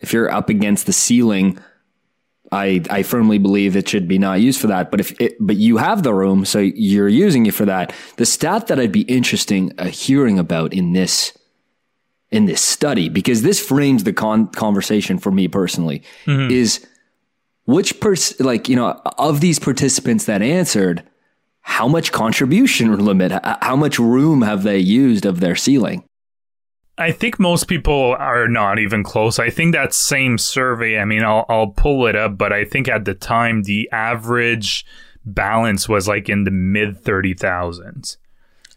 [0.00, 1.58] if you're up against the ceiling,
[2.52, 4.90] I I firmly believe it should be not used for that.
[4.90, 7.92] But if it, but you have the room, so you're using it for that.
[8.16, 11.36] The stat that I'd be interesting uh, hearing about in this
[12.30, 16.50] in this study because this frames the con- conversation for me personally mm-hmm.
[16.50, 16.84] is
[17.64, 21.02] which person like you know of these participants that answered
[21.60, 23.32] how much contribution limit
[23.62, 26.02] how much room have they used of their ceiling
[26.98, 29.38] I think most people are not even close.
[29.38, 32.88] I think that same survey, I mean, I'll, I'll pull it up, but I think
[32.88, 34.86] at the time the average
[35.24, 38.16] balance was like in the mid 30,000s.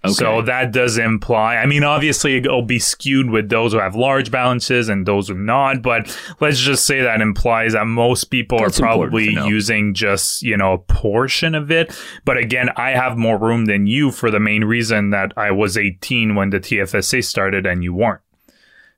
[0.04, 0.14] Okay.
[0.14, 4.32] So that does imply, I mean, obviously it'll be skewed with those who have large
[4.32, 8.80] balances and those who not, but let's just say that implies that most people That's
[8.80, 11.93] are probably using just, you know, a portion of it.
[12.24, 15.78] But again, I have more room than you for the main reason that I was
[15.78, 18.22] 18 when the TFSA started and you weren't.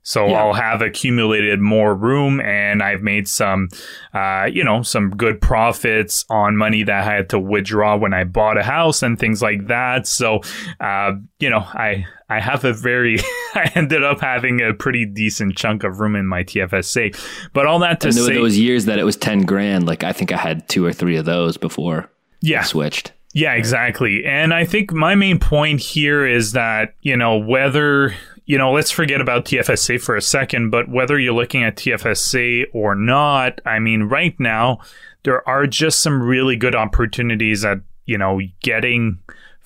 [0.04, 0.42] So yeah.
[0.42, 3.68] I'll have accumulated more room and I've made some,
[4.12, 8.24] uh, you know, some good profits on money that I had to withdraw when I
[8.24, 10.06] bought a house and things like that.
[10.06, 10.40] So,
[10.80, 13.18] uh, you know, I, I have a very,
[13.54, 17.16] I ended up having a pretty decent chunk of room in my TFSA.
[17.52, 18.34] But all that to and say.
[18.34, 21.16] those years that it was 10 grand, like I think I had two or three
[21.16, 22.60] of those before yeah.
[22.60, 23.12] I switched.
[23.34, 24.24] Yeah, exactly.
[24.26, 28.14] And I think my main point here is that, you know, whether
[28.44, 32.66] you know, let's forget about TFSA for a second, but whether you're looking at TFSA
[32.72, 34.80] or not, I mean, right now,
[35.22, 39.18] there are just some really good opportunities at, you know, getting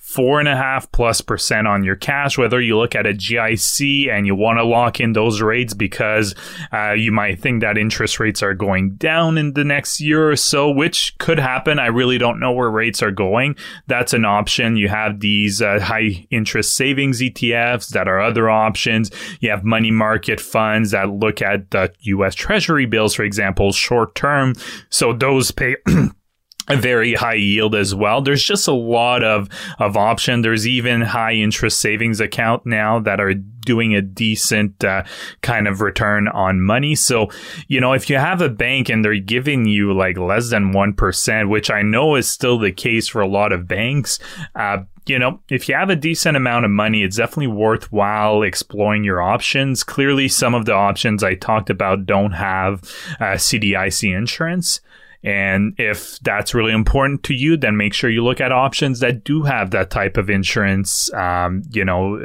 [0.07, 4.09] four and a half plus percent on your cash, whether you look at a GIC
[4.09, 6.33] and you want to lock in those rates because
[6.71, 10.37] uh, you might think that interest rates are going down in the next year or
[10.37, 11.77] so, which could happen.
[11.77, 13.57] I really don't know where rates are going.
[13.87, 14.77] That's an option.
[14.77, 19.11] You have these uh, high interest savings ETFs that are other options.
[19.41, 24.15] You have money market funds that look at the US Treasury bills, for example, short
[24.15, 24.53] term.
[24.89, 25.75] So those pay.
[26.67, 28.21] a very high yield as well.
[28.21, 29.49] There's just a lot of,
[29.79, 30.41] of option.
[30.41, 35.03] There's even high interest savings account now that are doing a decent uh,
[35.41, 36.95] kind of return on money.
[36.95, 37.29] So,
[37.67, 41.49] you know, if you have a bank and they're giving you like less than 1%,
[41.49, 44.19] which I know is still the case for a lot of banks,
[44.55, 49.05] uh, you know, if you have a decent amount of money, it's definitely worthwhile exploring
[49.05, 49.83] your options.
[49.83, 52.81] Clearly, some of the options I talked about don't have
[53.19, 54.81] uh, CDIC insurance.
[55.23, 59.23] And if that's really important to you, then make sure you look at options that
[59.23, 62.21] do have that type of insurance, um, you know,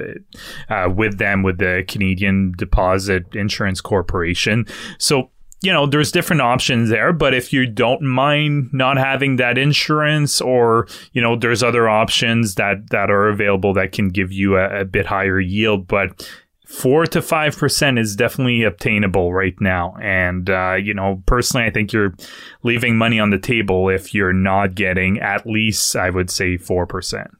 [0.68, 4.66] uh, with them, with the Canadian Deposit Insurance Corporation.
[4.98, 5.30] So,
[5.62, 10.40] you know, there's different options there, but if you don't mind not having that insurance
[10.40, 14.80] or, you know, there's other options that, that are available that can give you a,
[14.80, 15.86] a bit higher yield.
[15.86, 16.28] But
[16.72, 19.94] four to five percent is definitely obtainable right now.
[20.00, 22.14] And uh, you know, personally, I think you're
[22.62, 26.86] leaving money on the table if you're not getting at least, I would say, four
[26.86, 27.30] percent.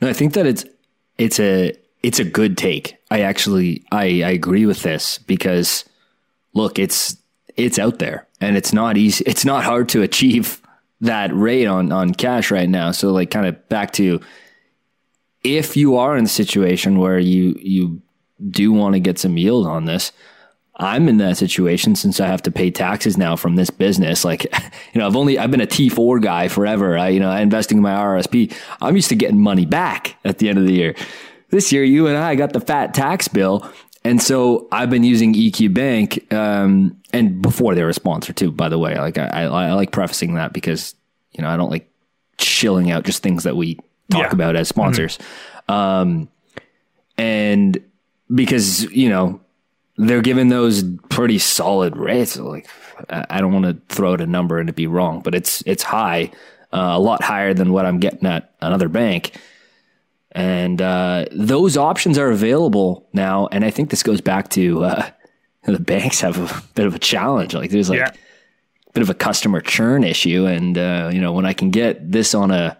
[0.00, 0.64] No, I think that it's
[1.18, 2.96] it's a it's a good take.
[3.10, 5.84] I actually I, I agree with this because
[6.54, 7.16] look, it's
[7.56, 9.24] it's out there and it's not easy.
[9.26, 10.62] It's not hard to achieve
[11.00, 12.92] that rate on on cash right now.
[12.92, 14.20] So like kind of back to
[15.42, 18.02] if you are in a situation where you you
[18.50, 20.12] do want to get some yield on this,
[20.76, 24.24] I'm in that situation since I have to pay taxes now from this business.
[24.24, 24.44] Like,
[24.92, 26.96] you know, I've only I've been a T4 guy forever.
[26.96, 28.54] I, you know, I investing in my RSP.
[28.80, 30.94] I'm used to getting money back at the end of the year.
[31.50, 33.68] This year, you and I got the fat tax bill,
[34.04, 36.32] and so I've been using EQ Bank.
[36.32, 38.98] Um, and before they were a sponsor too, by the way.
[38.98, 40.94] Like, I, I, I like prefacing that because
[41.32, 41.90] you know I don't like
[42.38, 43.78] shilling out just things that we
[44.10, 44.32] talk yeah.
[44.32, 45.18] about as sponsors.
[45.18, 45.72] Mm-hmm.
[45.72, 46.28] Um,
[47.16, 47.82] and
[48.34, 49.40] because, you know,
[49.96, 52.36] they're giving those pretty solid rates.
[52.36, 52.68] Like,
[53.10, 55.82] I don't want to throw out a number and it be wrong, but it's, it's
[55.82, 56.30] high.
[56.72, 59.32] uh, a lot higher than what I'm getting at another bank.
[60.32, 63.48] And uh, those options are available now.
[63.50, 65.10] And I think this goes back to uh,
[65.64, 67.54] the banks have a bit of a challenge.
[67.54, 68.10] Like there's like Yeah.
[68.12, 70.46] a bit of a customer churn issue.
[70.46, 72.78] And, uh, you know, when I can get this on a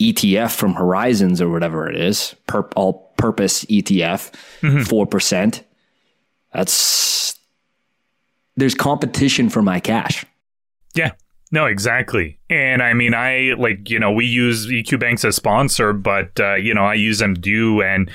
[0.00, 5.62] ETF from Horizons or whatever it is, perp, all purpose ETF, 4%,
[6.52, 7.38] that's,
[8.56, 10.24] there's competition for my cash.
[10.94, 11.12] Yeah.
[11.52, 12.38] No, exactly.
[12.48, 16.54] And I mean, I like, you know, we use EQ Banks as sponsor, but, uh,
[16.54, 18.10] you know, I use them due and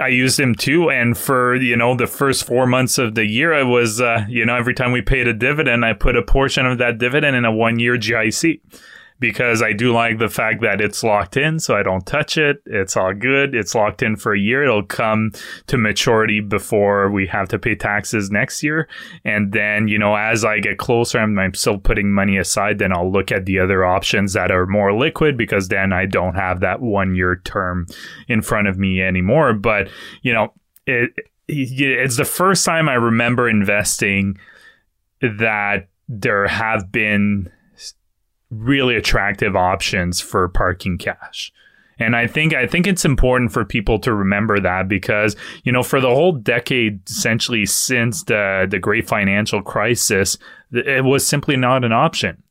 [0.00, 0.88] I use them too.
[0.88, 4.46] And for, you know, the first four months of the year, I was, uh, you
[4.46, 7.44] know, every time we paid a dividend, I put a portion of that dividend in
[7.44, 8.60] a one year GIC
[9.18, 12.62] because I do like the fact that it's locked in, so I don't touch it.
[12.66, 13.54] It's all good.
[13.54, 14.64] It's locked in for a year.
[14.64, 15.32] It'll come
[15.68, 18.88] to maturity before we have to pay taxes next year.
[19.24, 22.78] And then, you know, as I get closer, I'm, I'm still putting money aside.
[22.78, 26.34] Then I'll look at the other options that are more liquid because then I don't
[26.34, 27.86] have that one year term
[28.28, 29.54] in front of me anymore.
[29.54, 29.88] But,
[30.22, 30.52] you know,
[30.86, 31.10] it,
[31.48, 34.38] it's the first time I remember investing
[35.20, 37.50] that there have been
[38.50, 41.52] really attractive options for parking cash.
[41.98, 45.34] And I think I think it's important for people to remember that because
[45.64, 50.36] you know for the whole decade essentially since the the great financial crisis
[50.72, 52.42] it was simply not an option.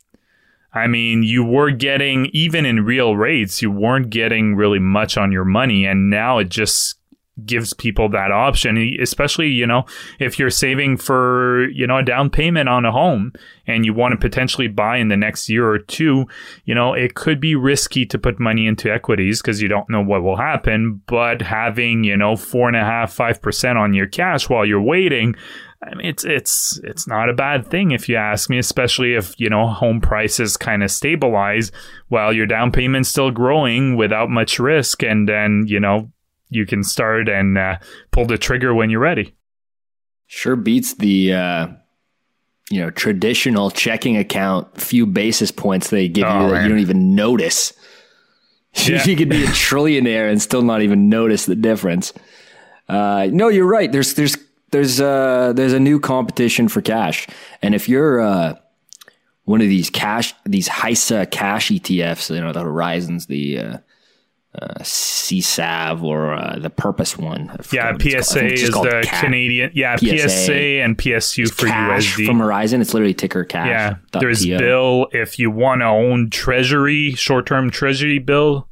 [0.74, 5.32] I mean, you were getting even in real rates, you weren't getting really much on
[5.32, 6.96] your money and now it just
[7.44, 9.86] gives people that option especially you know
[10.20, 13.34] if you're saving for you know a down payment on a home
[13.68, 16.26] and you want to potentially buy in the next year or two
[16.64, 20.02] you know it could be risky to put money into equities because you don't know
[20.02, 24.08] what will happen but having you know four and a half five percent on your
[24.08, 25.36] cash while you're waiting
[25.84, 29.40] I mean, it's it's it's not a bad thing if you ask me, especially if
[29.40, 31.72] you know home prices kind of stabilize
[32.08, 36.10] while your down payment's still growing without much risk, and then you know
[36.56, 37.78] you can start and uh,
[38.12, 39.36] pull the trigger when you're ready.
[40.28, 41.68] Sure beats the uh,
[42.72, 46.64] you know traditional checking account few basis points they give Oh, you that man.
[46.64, 47.74] you don't even notice.
[48.86, 49.02] Yeah.
[49.06, 52.12] you could be a trillionaire and still not even notice the difference.
[52.90, 53.90] Uh, no, you're right.
[53.90, 54.36] There's there's
[54.72, 57.26] there's uh, there's a new competition for cash,
[57.62, 58.56] and if you're uh,
[59.46, 63.80] one of these cash these HISA cash ETFs, you know the Horizons, the
[64.62, 67.48] uh, CSAV or uh, the Purpose one.
[67.72, 68.48] Yeah, forgot what it's called.
[68.48, 69.72] I PSA it's is the Ca- Canadian.
[69.74, 70.30] Yeah, PSA.
[70.30, 72.26] PSA, and PSU for cash USD.
[72.26, 72.82] from Horizon.
[72.82, 73.68] It's literally ticker cash.
[73.68, 74.58] yeah, there's PO.
[74.58, 75.08] Bill.
[75.12, 78.68] If you want to own Treasury, short-term Treasury bill,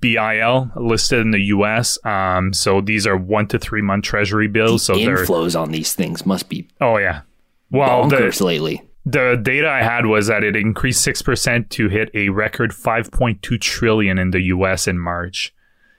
[0.00, 1.98] BIL listed in the U.S.
[2.04, 4.82] Um, so these are one to three month Treasury bills.
[4.84, 7.22] So they're inflows on these things must be oh yeah.
[7.70, 8.82] Well, the, lately.
[9.04, 13.60] The data I had was that it increased six percent to hit a record 5.2
[13.60, 14.86] trillion in the U.S.
[14.86, 15.52] in March.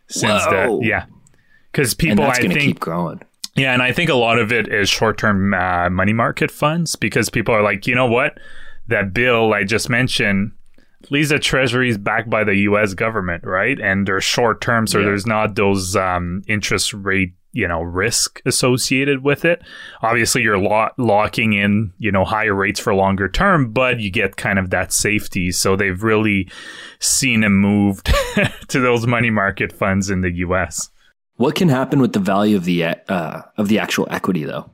[0.07, 0.79] Since Whoa.
[0.79, 1.05] the yeah,
[1.71, 3.21] because And people I think keep growing.
[3.55, 6.95] yeah, and I think a lot of it is short term uh, money market funds
[6.95, 8.37] because people are like, you know what,
[8.87, 10.51] that bill I just mentioned.
[11.01, 12.93] At least the treasury is backed by the U.S.
[12.93, 13.77] government, right?
[13.77, 15.05] And they're short term, so Yeah.
[15.05, 19.61] there's not those um, interest rate, you know, risk associated with it.
[20.01, 24.35] Obviously, you're lo- locking in, you know, higher rates for longer term, but you get
[24.35, 25.51] kind of that safety.
[25.51, 26.49] So they've really
[26.99, 28.03] seen a move
[28.67, 30.89] to those money market funds in the U.S.
[31.35, 34.69] What can happen with the value of the uh, of the actual equity though?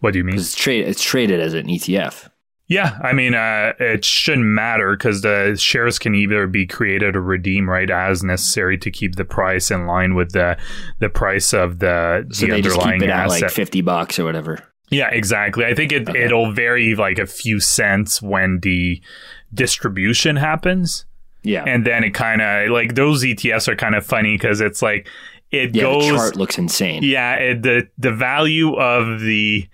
[0.00, 0.36] What do you mean?
[0.36, 2.28] It's trade it's traded as an ETF.
[2.68, 7.22] Yeah, I mean, uh, it shouldn't matter because the shares can either be created or
[7.22, 10.56] redeemed right as necessary to keep the price in line with the
[10.98, 13.42] the price of the, So the they just keep underlying asset.
[13.42, 14.58] like fifty bucks or whatever.
[14.90, 15.66] yeah, exactly.
[15.66, 19.02] I think it it'll vary like a few cents when the
[19.52, 21.04] distribution happens,
[21.42, 21.64] Yeah.
[21.66, 25.08] and then it kind of like those ETFs are kind of funny because it's like
[25.50, 27.02] it yeah, goes the chart looks insane.
[27.02, 29.68] yeah, it, the the value of the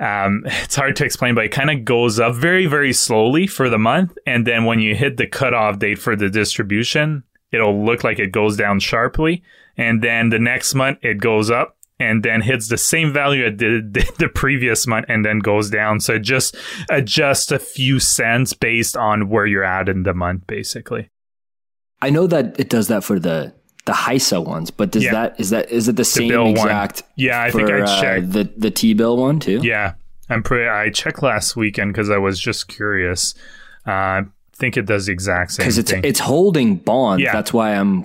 [0.00, 3.68] um, it's hard to explain, but it kind of goes up very very slowly for
[3.68, 7.22] the month, and then when you hit the cutoff date for the distribution,
[7.52, 9.42] it'll look like it goes down sharply,
[9.76, 11.76] and then the next month it goes up.
[12.02, 16.00] And then hits the same value it did the, previous month, and then goes down.
[16.00, 16.56] So just
[16.88, 21.10] adjust a few cents based on where you're at in the month, basically.
[22.00, 23.52] I know that it does that for the
[23.86, 25.12] the HISA ones, but does Yeah.
[25.12, 26.52] that is that is it the same bill one.
[26.52, 27.02] exact?
[27.16, 28.32] Yeah, I for, think I uh, checked.
[28.32, 29.60] the the T bill one too.
[29.62, 29.94] Yeah,
[30.28, 30.68] I'm pretty.
[30.68, 33.34] I checked last weekend because I was just curious.
[33.86, 34.22] Uh, I
[34.54, 36.02] think it does the exact same because it's thing.
[36.04, 37.22] it's holding bonds.
[37.22, 37.32] Yeah.
[37.32, 38.04] That's why I'm.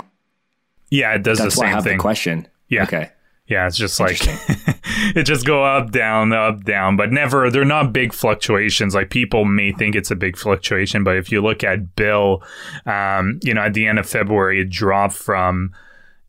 [0.89, 1.97] yeah, it does That's the why I have thing.
[1.97, 2.47] the question.
[2.69, 2.84] Yeah.
[2.84, 3.09] Okay.
[3.47, 4.17] Yeah, it's just like
[5.15, 7.49] it just go up, down, up, down, but never.
[7.49, 8.95] They're not big fluctuations.
[8.95, 12.43] Like people may think it's a big fluctuation, but if you look at Bill,
[12.85, 15.71] um, you know, at the end of February, it dropped from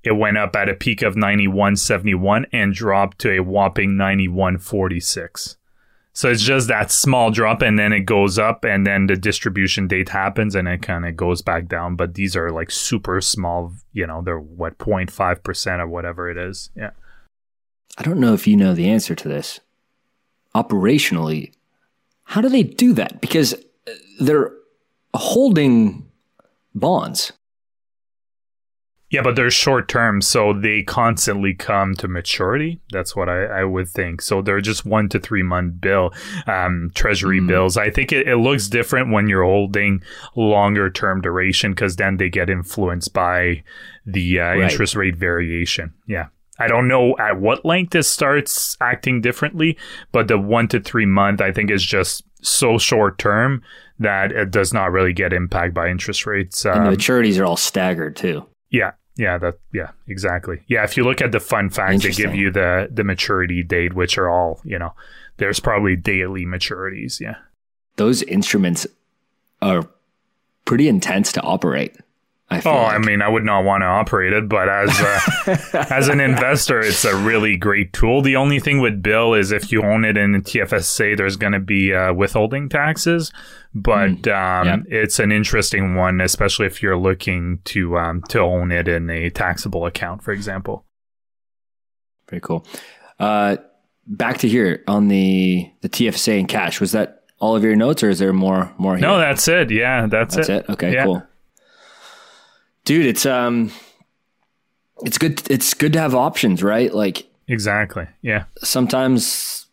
[0.03, 5.57] it went up at a peak of 91.71 and dropped to a whopping 91.46.
[6.13, 9.87] So it's just that small drop and then it goes up and then the distribution
[9.89, 11.97] date happens and it kind of goes back down.
[11.97, 16.71] But these are like super small, you know, they're what 0.5% or whatever it is.
[16.75, 16.91] Yeah.
[17.99, 19.61] I don't know if you know the answer to this.
[20.55, 21.53] Operationally,
[22.25, 23.21] how do they do that?
[23.21, 23.55] Because
[24.21, 24.53] they're
[25.15, 26.07] holding
[26.75, 27.33] bonds.
[29.09, 32.81] Yeah, but they're short term, so they constantly come to maturity.
[32.91, 34.21] That's what I, I would think.
[34.21, 36.13] So they're just one to three month bill,
[36.49, 37.47] um, treasury mm.
[37.47, 37.77] bills.
[37.77, 40.03] I think it, it, looks different when you're holding
[40.35, 43.63] longer term duration because then they get influenced by
[44.05, 44.63] the uh, right.
[44.63, 45.95] interest rate variation.
[46.09, 46.27] Yeah.
[46.59, 49.77] I don't know at what length it starts acting differently,
[50.13, 53.63] but the one to three month, I think, is just so short term
[53.99, 56.65] that it does not really get impacted by interest rates.
[56.65, 58.47] Um, and the maturities are all staggered too.
[58.71, 60.63] Yeah, yeah, that yeah, exactly.
[60.69, 63.95] Yeah, if you look at the fun facts, they give you the the maturity date,
[63.95, 64.95] which are all you know.
[65.39, 67.21] There's probably daily maturities.
[67.21, 67.37] Yeah,
[67.97, 68.87] those instruments
[69.63, 69.89] are
[70.65, 71.97] pretty intense to operate.
[72.49, 72.95] I oh, like.
[72.95, 76.79] I mean, I would not want to operate it, but as a, as an investor,
[76.81, 78.23] it's a really great tool.
[78.23, 81.55] The only thing with Bill is if you own it in a TFSA, there's going
[81.55, 83.33] to be uh, withholding taxes,
[83.75, 84.81] but mm, um, yep.
[84.87, 89.29] it's an interesting one, especially if you're looking to um, to own it in a
[89.31, 90.85] taxable account, for example.
[92.31, 92.65] Very cool.
[93.19, 93.57] Uh,
[94.07, 96.81] back to here on the the TFSA and cash.
[96.81, 98.97] Was that all of your notes, or is there more more?
[98.97, 99.05] Here?
[99.05, 99.73] No, that's it.
[99.73, 100.65] Yeah, that's, that's it.
[100.65, 100.71] it.
[100.71, 101.07] Okay, yeah.
[101.07, 101.27] cool
[102.87, 103.71] dude, it's um,
[105.03, 105.43] it's good.
[105.51, 106.93] It's good to have options, right?
[106.93, 108.45] Like exactly, yeah.
[108.63, 109.67] Sometimes,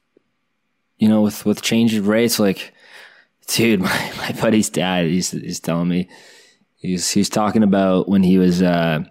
[0.97, 2.73] you know, with with change of rates, like,
[3.47, 6.09] dude, my, my buddy's dad, he's he's telling me,
[6.75, 9.05] he's he's talking about when he was uh,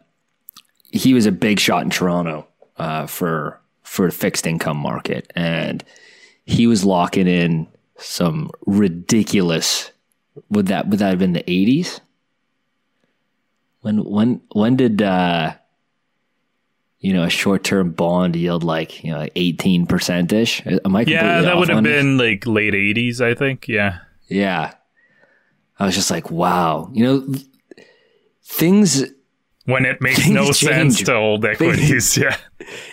[0.93, 2.47] he was a big shot in Toronto
[2.77, 5.83] uh, for for the fixed income market, and
[6.45, 9.91] he was locking in some ridiculous.
[10.51, 12.01] Would that would that have been the eighties?
[13.83, 15.55] When when when did uh,
[17.01, 20.65] you know a short term bond yield like you know eighteen percent ish?
[20.67, 23.69] Am I yeah, that would have been like late eighties, I think.
[23.69, 24.75] Yeah, yeah.
[25.79, 27.35] I was just like, wow, you know,
[28.45, 29.05] things
[29.65, 30.57] when it makes no change.
[30.59, 32.17] sense to hold equities.
[32.17, 32.37] yeah,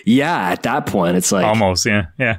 [0.04, 0.50] yeah.
[0.50, 2.38] At that point, it's like almost yeah, yeah.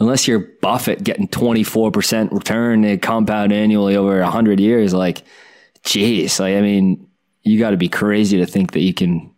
[0.00, 5.22] Unless you're Buffett getting twenty four percent return compound annually over hundred years, like,
[5.84, 7.05] geez, like I mean,
[7.46, 9.32] you got to be crazy to think that you can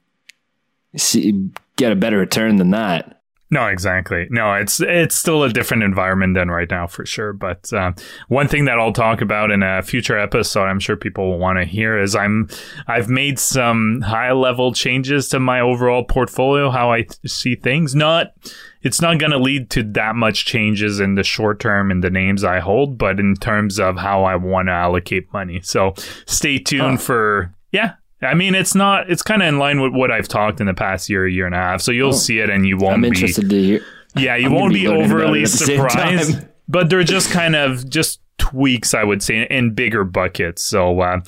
[0.97, 3.15] see, get a better return than that.
[3.51, 4.27] No, exactly.
[4.31, 7.33] No, it's it's still a different environment than right now for sure.
[7.33, 7.93] But uh,
[8.29, 11.59] one thing that I'll talk about in a future episode, I'm sure people will want
[11.59, 12.49] to hear, is I'm
[12.87, 17.95] I've made some high level changes to my overall portfolio, how I th- see things.
[17.95, 18.35] Not
[18.83, 22.11] it's not going to lead to that much changes in the short term in the
[22.11, 25.63] names I hold, but in terms of how I want to allocate money.
[25.63, 25.95] So
[26.27, 27.95] stay tuned for yeah.
[28.21, 29.11] I mean, it's not.
[29.11, 31.55] It's kind of in line with what I've talked in the past year, year and
[31.55, 31.81] a half.
[31.81, 32.95] So you'll oh, see it, and you won't.
[32.95, 33.85] I'm be, interested to hear.
[34.17, 36.47] Yeah, you I'm won't be, be overly surprised.
[36.71, 40.61] But they're just kind of just tweaks, I would say, in bigger buckets.
[40.63, 41.21] So, uh,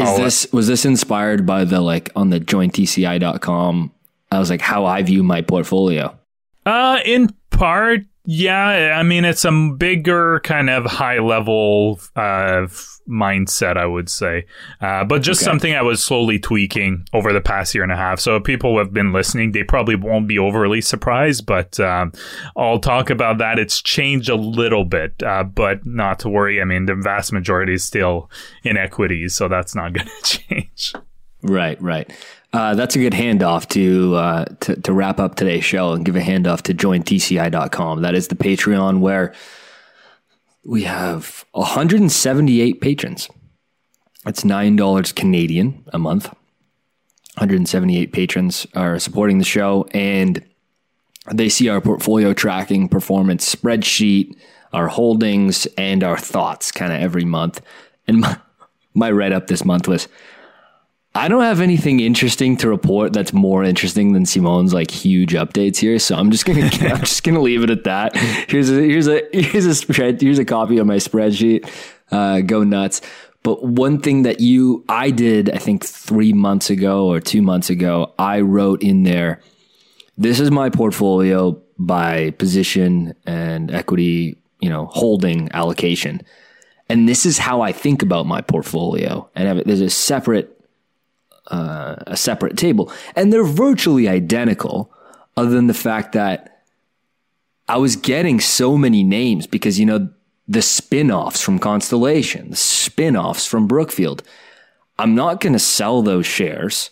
[0.00, 3.92] is this was this inspired by the like on the jointci.com?
[4.32, 6.18] I was like, how I view my portfolio.
[6.66, 12.66] Uh, in part, yeah, I mean it's a bigger kind of high level uh,
[13.08, 14.44] mindset, I would say,
[14.82, 15.46] uh, but just okay.
[15.46, 18.20] something I was slowly tweaking over the past year and a half.
[18.20, 22.12] So people who have been listening, they probably won't be overly surprised, but um,
[22.54, 23.58] I'll talk about that.
[23.58, 26.60] It's changed a little bit, uh, but not to worry.
[26.60, 28.30] I mean, the vast majority is still
[28.62, 30.92] in equities, so that's not going to change.
[31.42, 32.12] Right, right.
[32.52, 36.16] Uh, that's a good handoff to, uh, to, to wrap up today's show and give
[36.16, 38.02] a handoff to jointci.com.
[38.02, 39.34] That is the Patreon where
[40.64, 43.28] we have 178 patrons.
[44.24, 46.26] That's nine dollars Canadian a month.
[47.36, 50.44] 178 patrons are supporting the show, and
[51.32, 54.36] they see our portfolio tracking performance spreadsheet,
[54.72, 57.60] our holdings, and our thoughts kind of every month.
[58.08, 58.38] And my,
[58.92, 60.08] my write up this month was
[61.18, 65.78] I don't have anything interesting to report that's more interesting than Simon's like huge updates
[65.78, 65.98] here.
[65.98, 68.16] So I'm just gonna I'm just gonna leave it at that.
[68.16, 71.68] Here's a here's a here's a spread here's a copy of my spreadsheet.
[72.12, 73.00] Uh, go nuts.
[73.42, 77.68] But one thing that you I did I think three months ago or two months
[77.68, 79.40] ago, I wrote in there
[80.16, 86.22] this is my portfolio by position and equity, you know, holding allocation.
[86.88, 89.28] And this is how I think about my portfolio.
[89.34, 90.57] And there's a separate
[91.48, 94.92] uh, a separate table, and they're virtually identical,
[95.36, 96.62] other than the fact that
[97.68, 100.08] I was getting so many names because you know
[100.46, 104.22] the spin-offs from Constellation, the spin-offs from Brookfield.
[104.98, 106.90] I'm not going to sell those shares,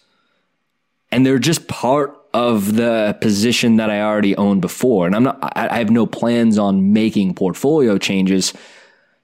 [1.11, 5.07] and they're just part of the position that I already owned before.
[5.07, 8.53] And I'm not, I, have no plans on making portfolio changes.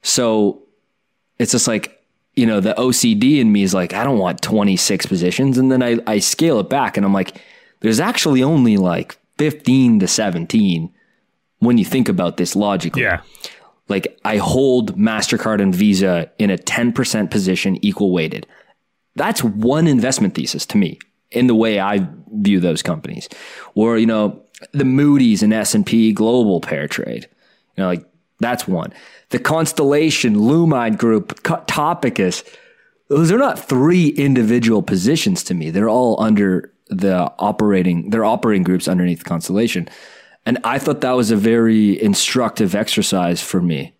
[0.01, 0.63] So
[1.37, 2.02] it's just like,
[2.35, 5.57] you know, the OCD in me is like, I don't want 26 positions.
[5.57, 7.39] And then I, I scale it back and I'm like,
[7.81, 10.91] there's actually only like 15 to 17
[11.59, 13.03] when you think about this logically.
[13.03, 13.21] Yeah.
[13.87, 18.47] Like I hold MasterCard and Visa in a 10% position equal weighted.
[19.15, 23.29] That's one investment thesis to me in the way I view those companies.
[23.75, 27.27] Or, you know, the Moody's and S&P global pair trade.
[27.75, 28.05] You know, like
[28.39, 28.93] that's one.
[29.33, 32.43] The Constellation, Lumine Group, Topicus,
[33.07, 35.71] those are not three individual positions to me.
[35.71, 39.89] They're all under the operating, they're operating groups underneath Constellation.
[40.45, 43.95] And I thought that was a very instructive exercise for me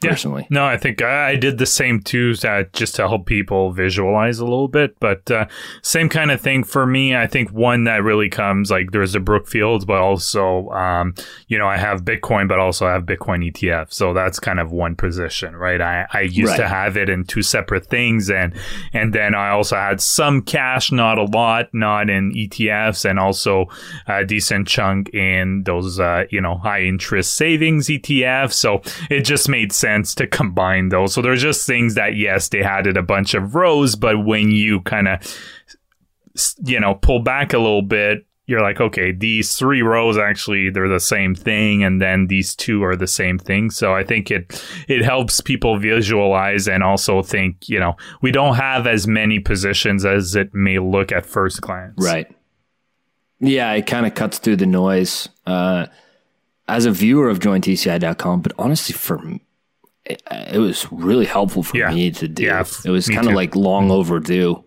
[0.00, 0.42] personally.
[0.42, 0.54] Yeah.
[0.54, 4.44] No, I think I, did the same too, uh, just to help people visualize a
[4.44, 4.98] little bit.
[5.00, 5.46] But uh,
[5.82, 7.14] same kind of thing for me.
[7.14, 11.14] I think one that really comes like there's a Brookfield, but also, um,
[11.48, 13.92] you know, I have Bitcoin, but also I have Bitcoin ETF.
[13.92, 15.80] So that's kind of one position, right?
[15.80, 16.56] I, I used right.
[16.58, 18.54] to have it in two separate things, and
[18.92, 23.66] and then I also had some cash, not a lot, not in ETFs, and also
[24.06, 28.54] a decent chunk in those, uh, you know, high interest savings ETFs.
[28.54, 31.12] So it just made sense sense to combine those.
[31.14, 34.80] So there's just things that, yes, they added a bunch of rows, but when you
[34.82, 35.20] kind of,
[36.64, 40.88] you know, pull back a little bit, you're like, okay, these three rows actually they're
[40.88, 43.70] the same thing, and then these two are the same thing.
[43.70, 48.56] So I think it it helps people visualize and also think, you know, we don't
[48.56, 51.94] have as many positions as it may look at first glance.
[51.96, 52.26] Right.
[53.38, 55.28] Yeah, it kind of cuts through the noise.
[55.46, 55.86] Uh,
[56.66, 59.18] as a viewer of jointci.com, but honestly, for
[60.10, 61.92] it, it was really helpful for yeah.
[61.92, 62.44] me to do.
[62.44, 63.92] Yeah, it was kind of like long mm.
[63.92, 64.64] overdue.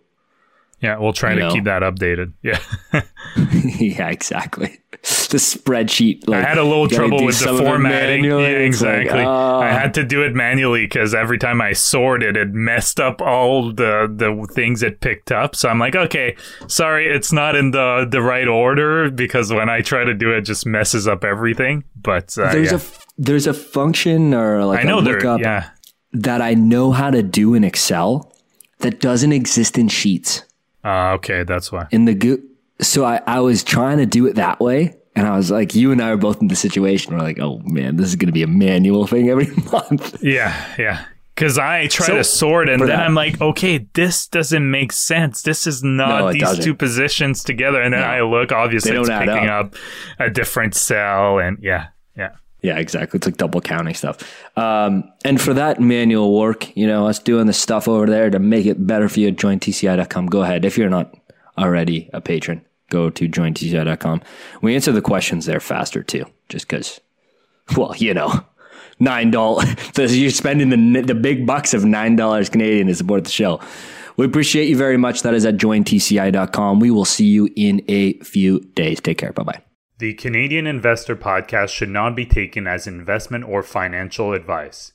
[0.83, 1.51] Yeah, we'll try to know?
[1.53, 2.33] keep that updated.
[2.41, 2.59] Yeah.
[3.79, 4.81] yeah, exactly.
[4.91, 6.27] The spreadsheet.
[6.27, 8.25] Like, I had a little trouble with the formatting.
[8.25, 9.23] Yeah, exactly.
[9.23, 13.21] Like, I had to do it manually because every time I sorted, it messed up
[13.21, 15.55] all the the things it picked up.
[15.55, 16.35] So I'm like, okay,
[16.67, 20.39] sorry, it's not in the the right order because when I try to do it,
[20.39, 21.85] it just messes up everything.
[21.95, 22.77] But uh, there's yeah.
[22.77, 22.81] a
[23.17, 25.69] there's a function or like I know a lookup yeah.
[26.11, 28.33] that I know how to do in Excel
[28.79, 30.43] that doesn't exist in Sheets.
[30.83, 31.87] Uh, okay, that's why.
[31.91, 32.41] In the go-
[32.81, 35.91] so I, I was trying to do it that way, and I was like, you
[35.91, 37.13] and I are both in the situation.
[37.13, 40.21] We're like, oh man, this is going to be a manual thing every month.
[40.21, 41.05] Yeah, yeah.
[41.35, 44.91] Because I try so, to sort, and then that, I'm like, okay, this doesn't make
[44.91, 45.41] sense.
[45.41, 46.63] This is not no, these doesn't.
[46.63, 47.81] two positions together.
[47.81, 49.73] And then no, I look, obviously, it's picking up.
[49.73, 49.75] up
[50.19, 52.35] a different cell, and yeah, yeah.
[52.63, 53.17] Yeah, exactly.
[53.17, 54.17] It's like double counting stuff.
[54.57, 58.39] Um, and for that manual work, you know, us doing the stuff over there to
[58.39, 60.63] make it better for you at jointci.com, go ahead.
[60.63, 61.13] If you're not
[61.57, 64.21] already a patron, go to jointci.com.
[64.61, 67.01] We answer the questions there faster too, just because,
[67.75, 68.45] well, you know,
[68.97, 69.67] nine dollars.
[69.97, 73.59] you're spending the the big bucks of nine dollars Canadian to support the show.
[74.15, 75.23] We appreciate you very much.
[75.23, 76.79] That is at jointci.com.
[76.79, 79.01] We will see you in a few days.
[79.01, 79.33] Take care.
[79.33, 79.72] Bye bye.
[79.99, 84.93] The Canadian Investor Podcast should not be taken as investment or financial advice.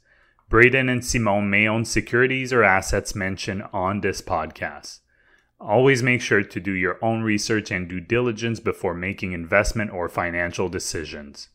[0.48, 4.98] Braden and Simon may own securities or assets mentioned on this podcast.
[5.60, 10.08] Always make sure to do your own research and due diligence before making investment or
[10.08, 11.48] financial decisions.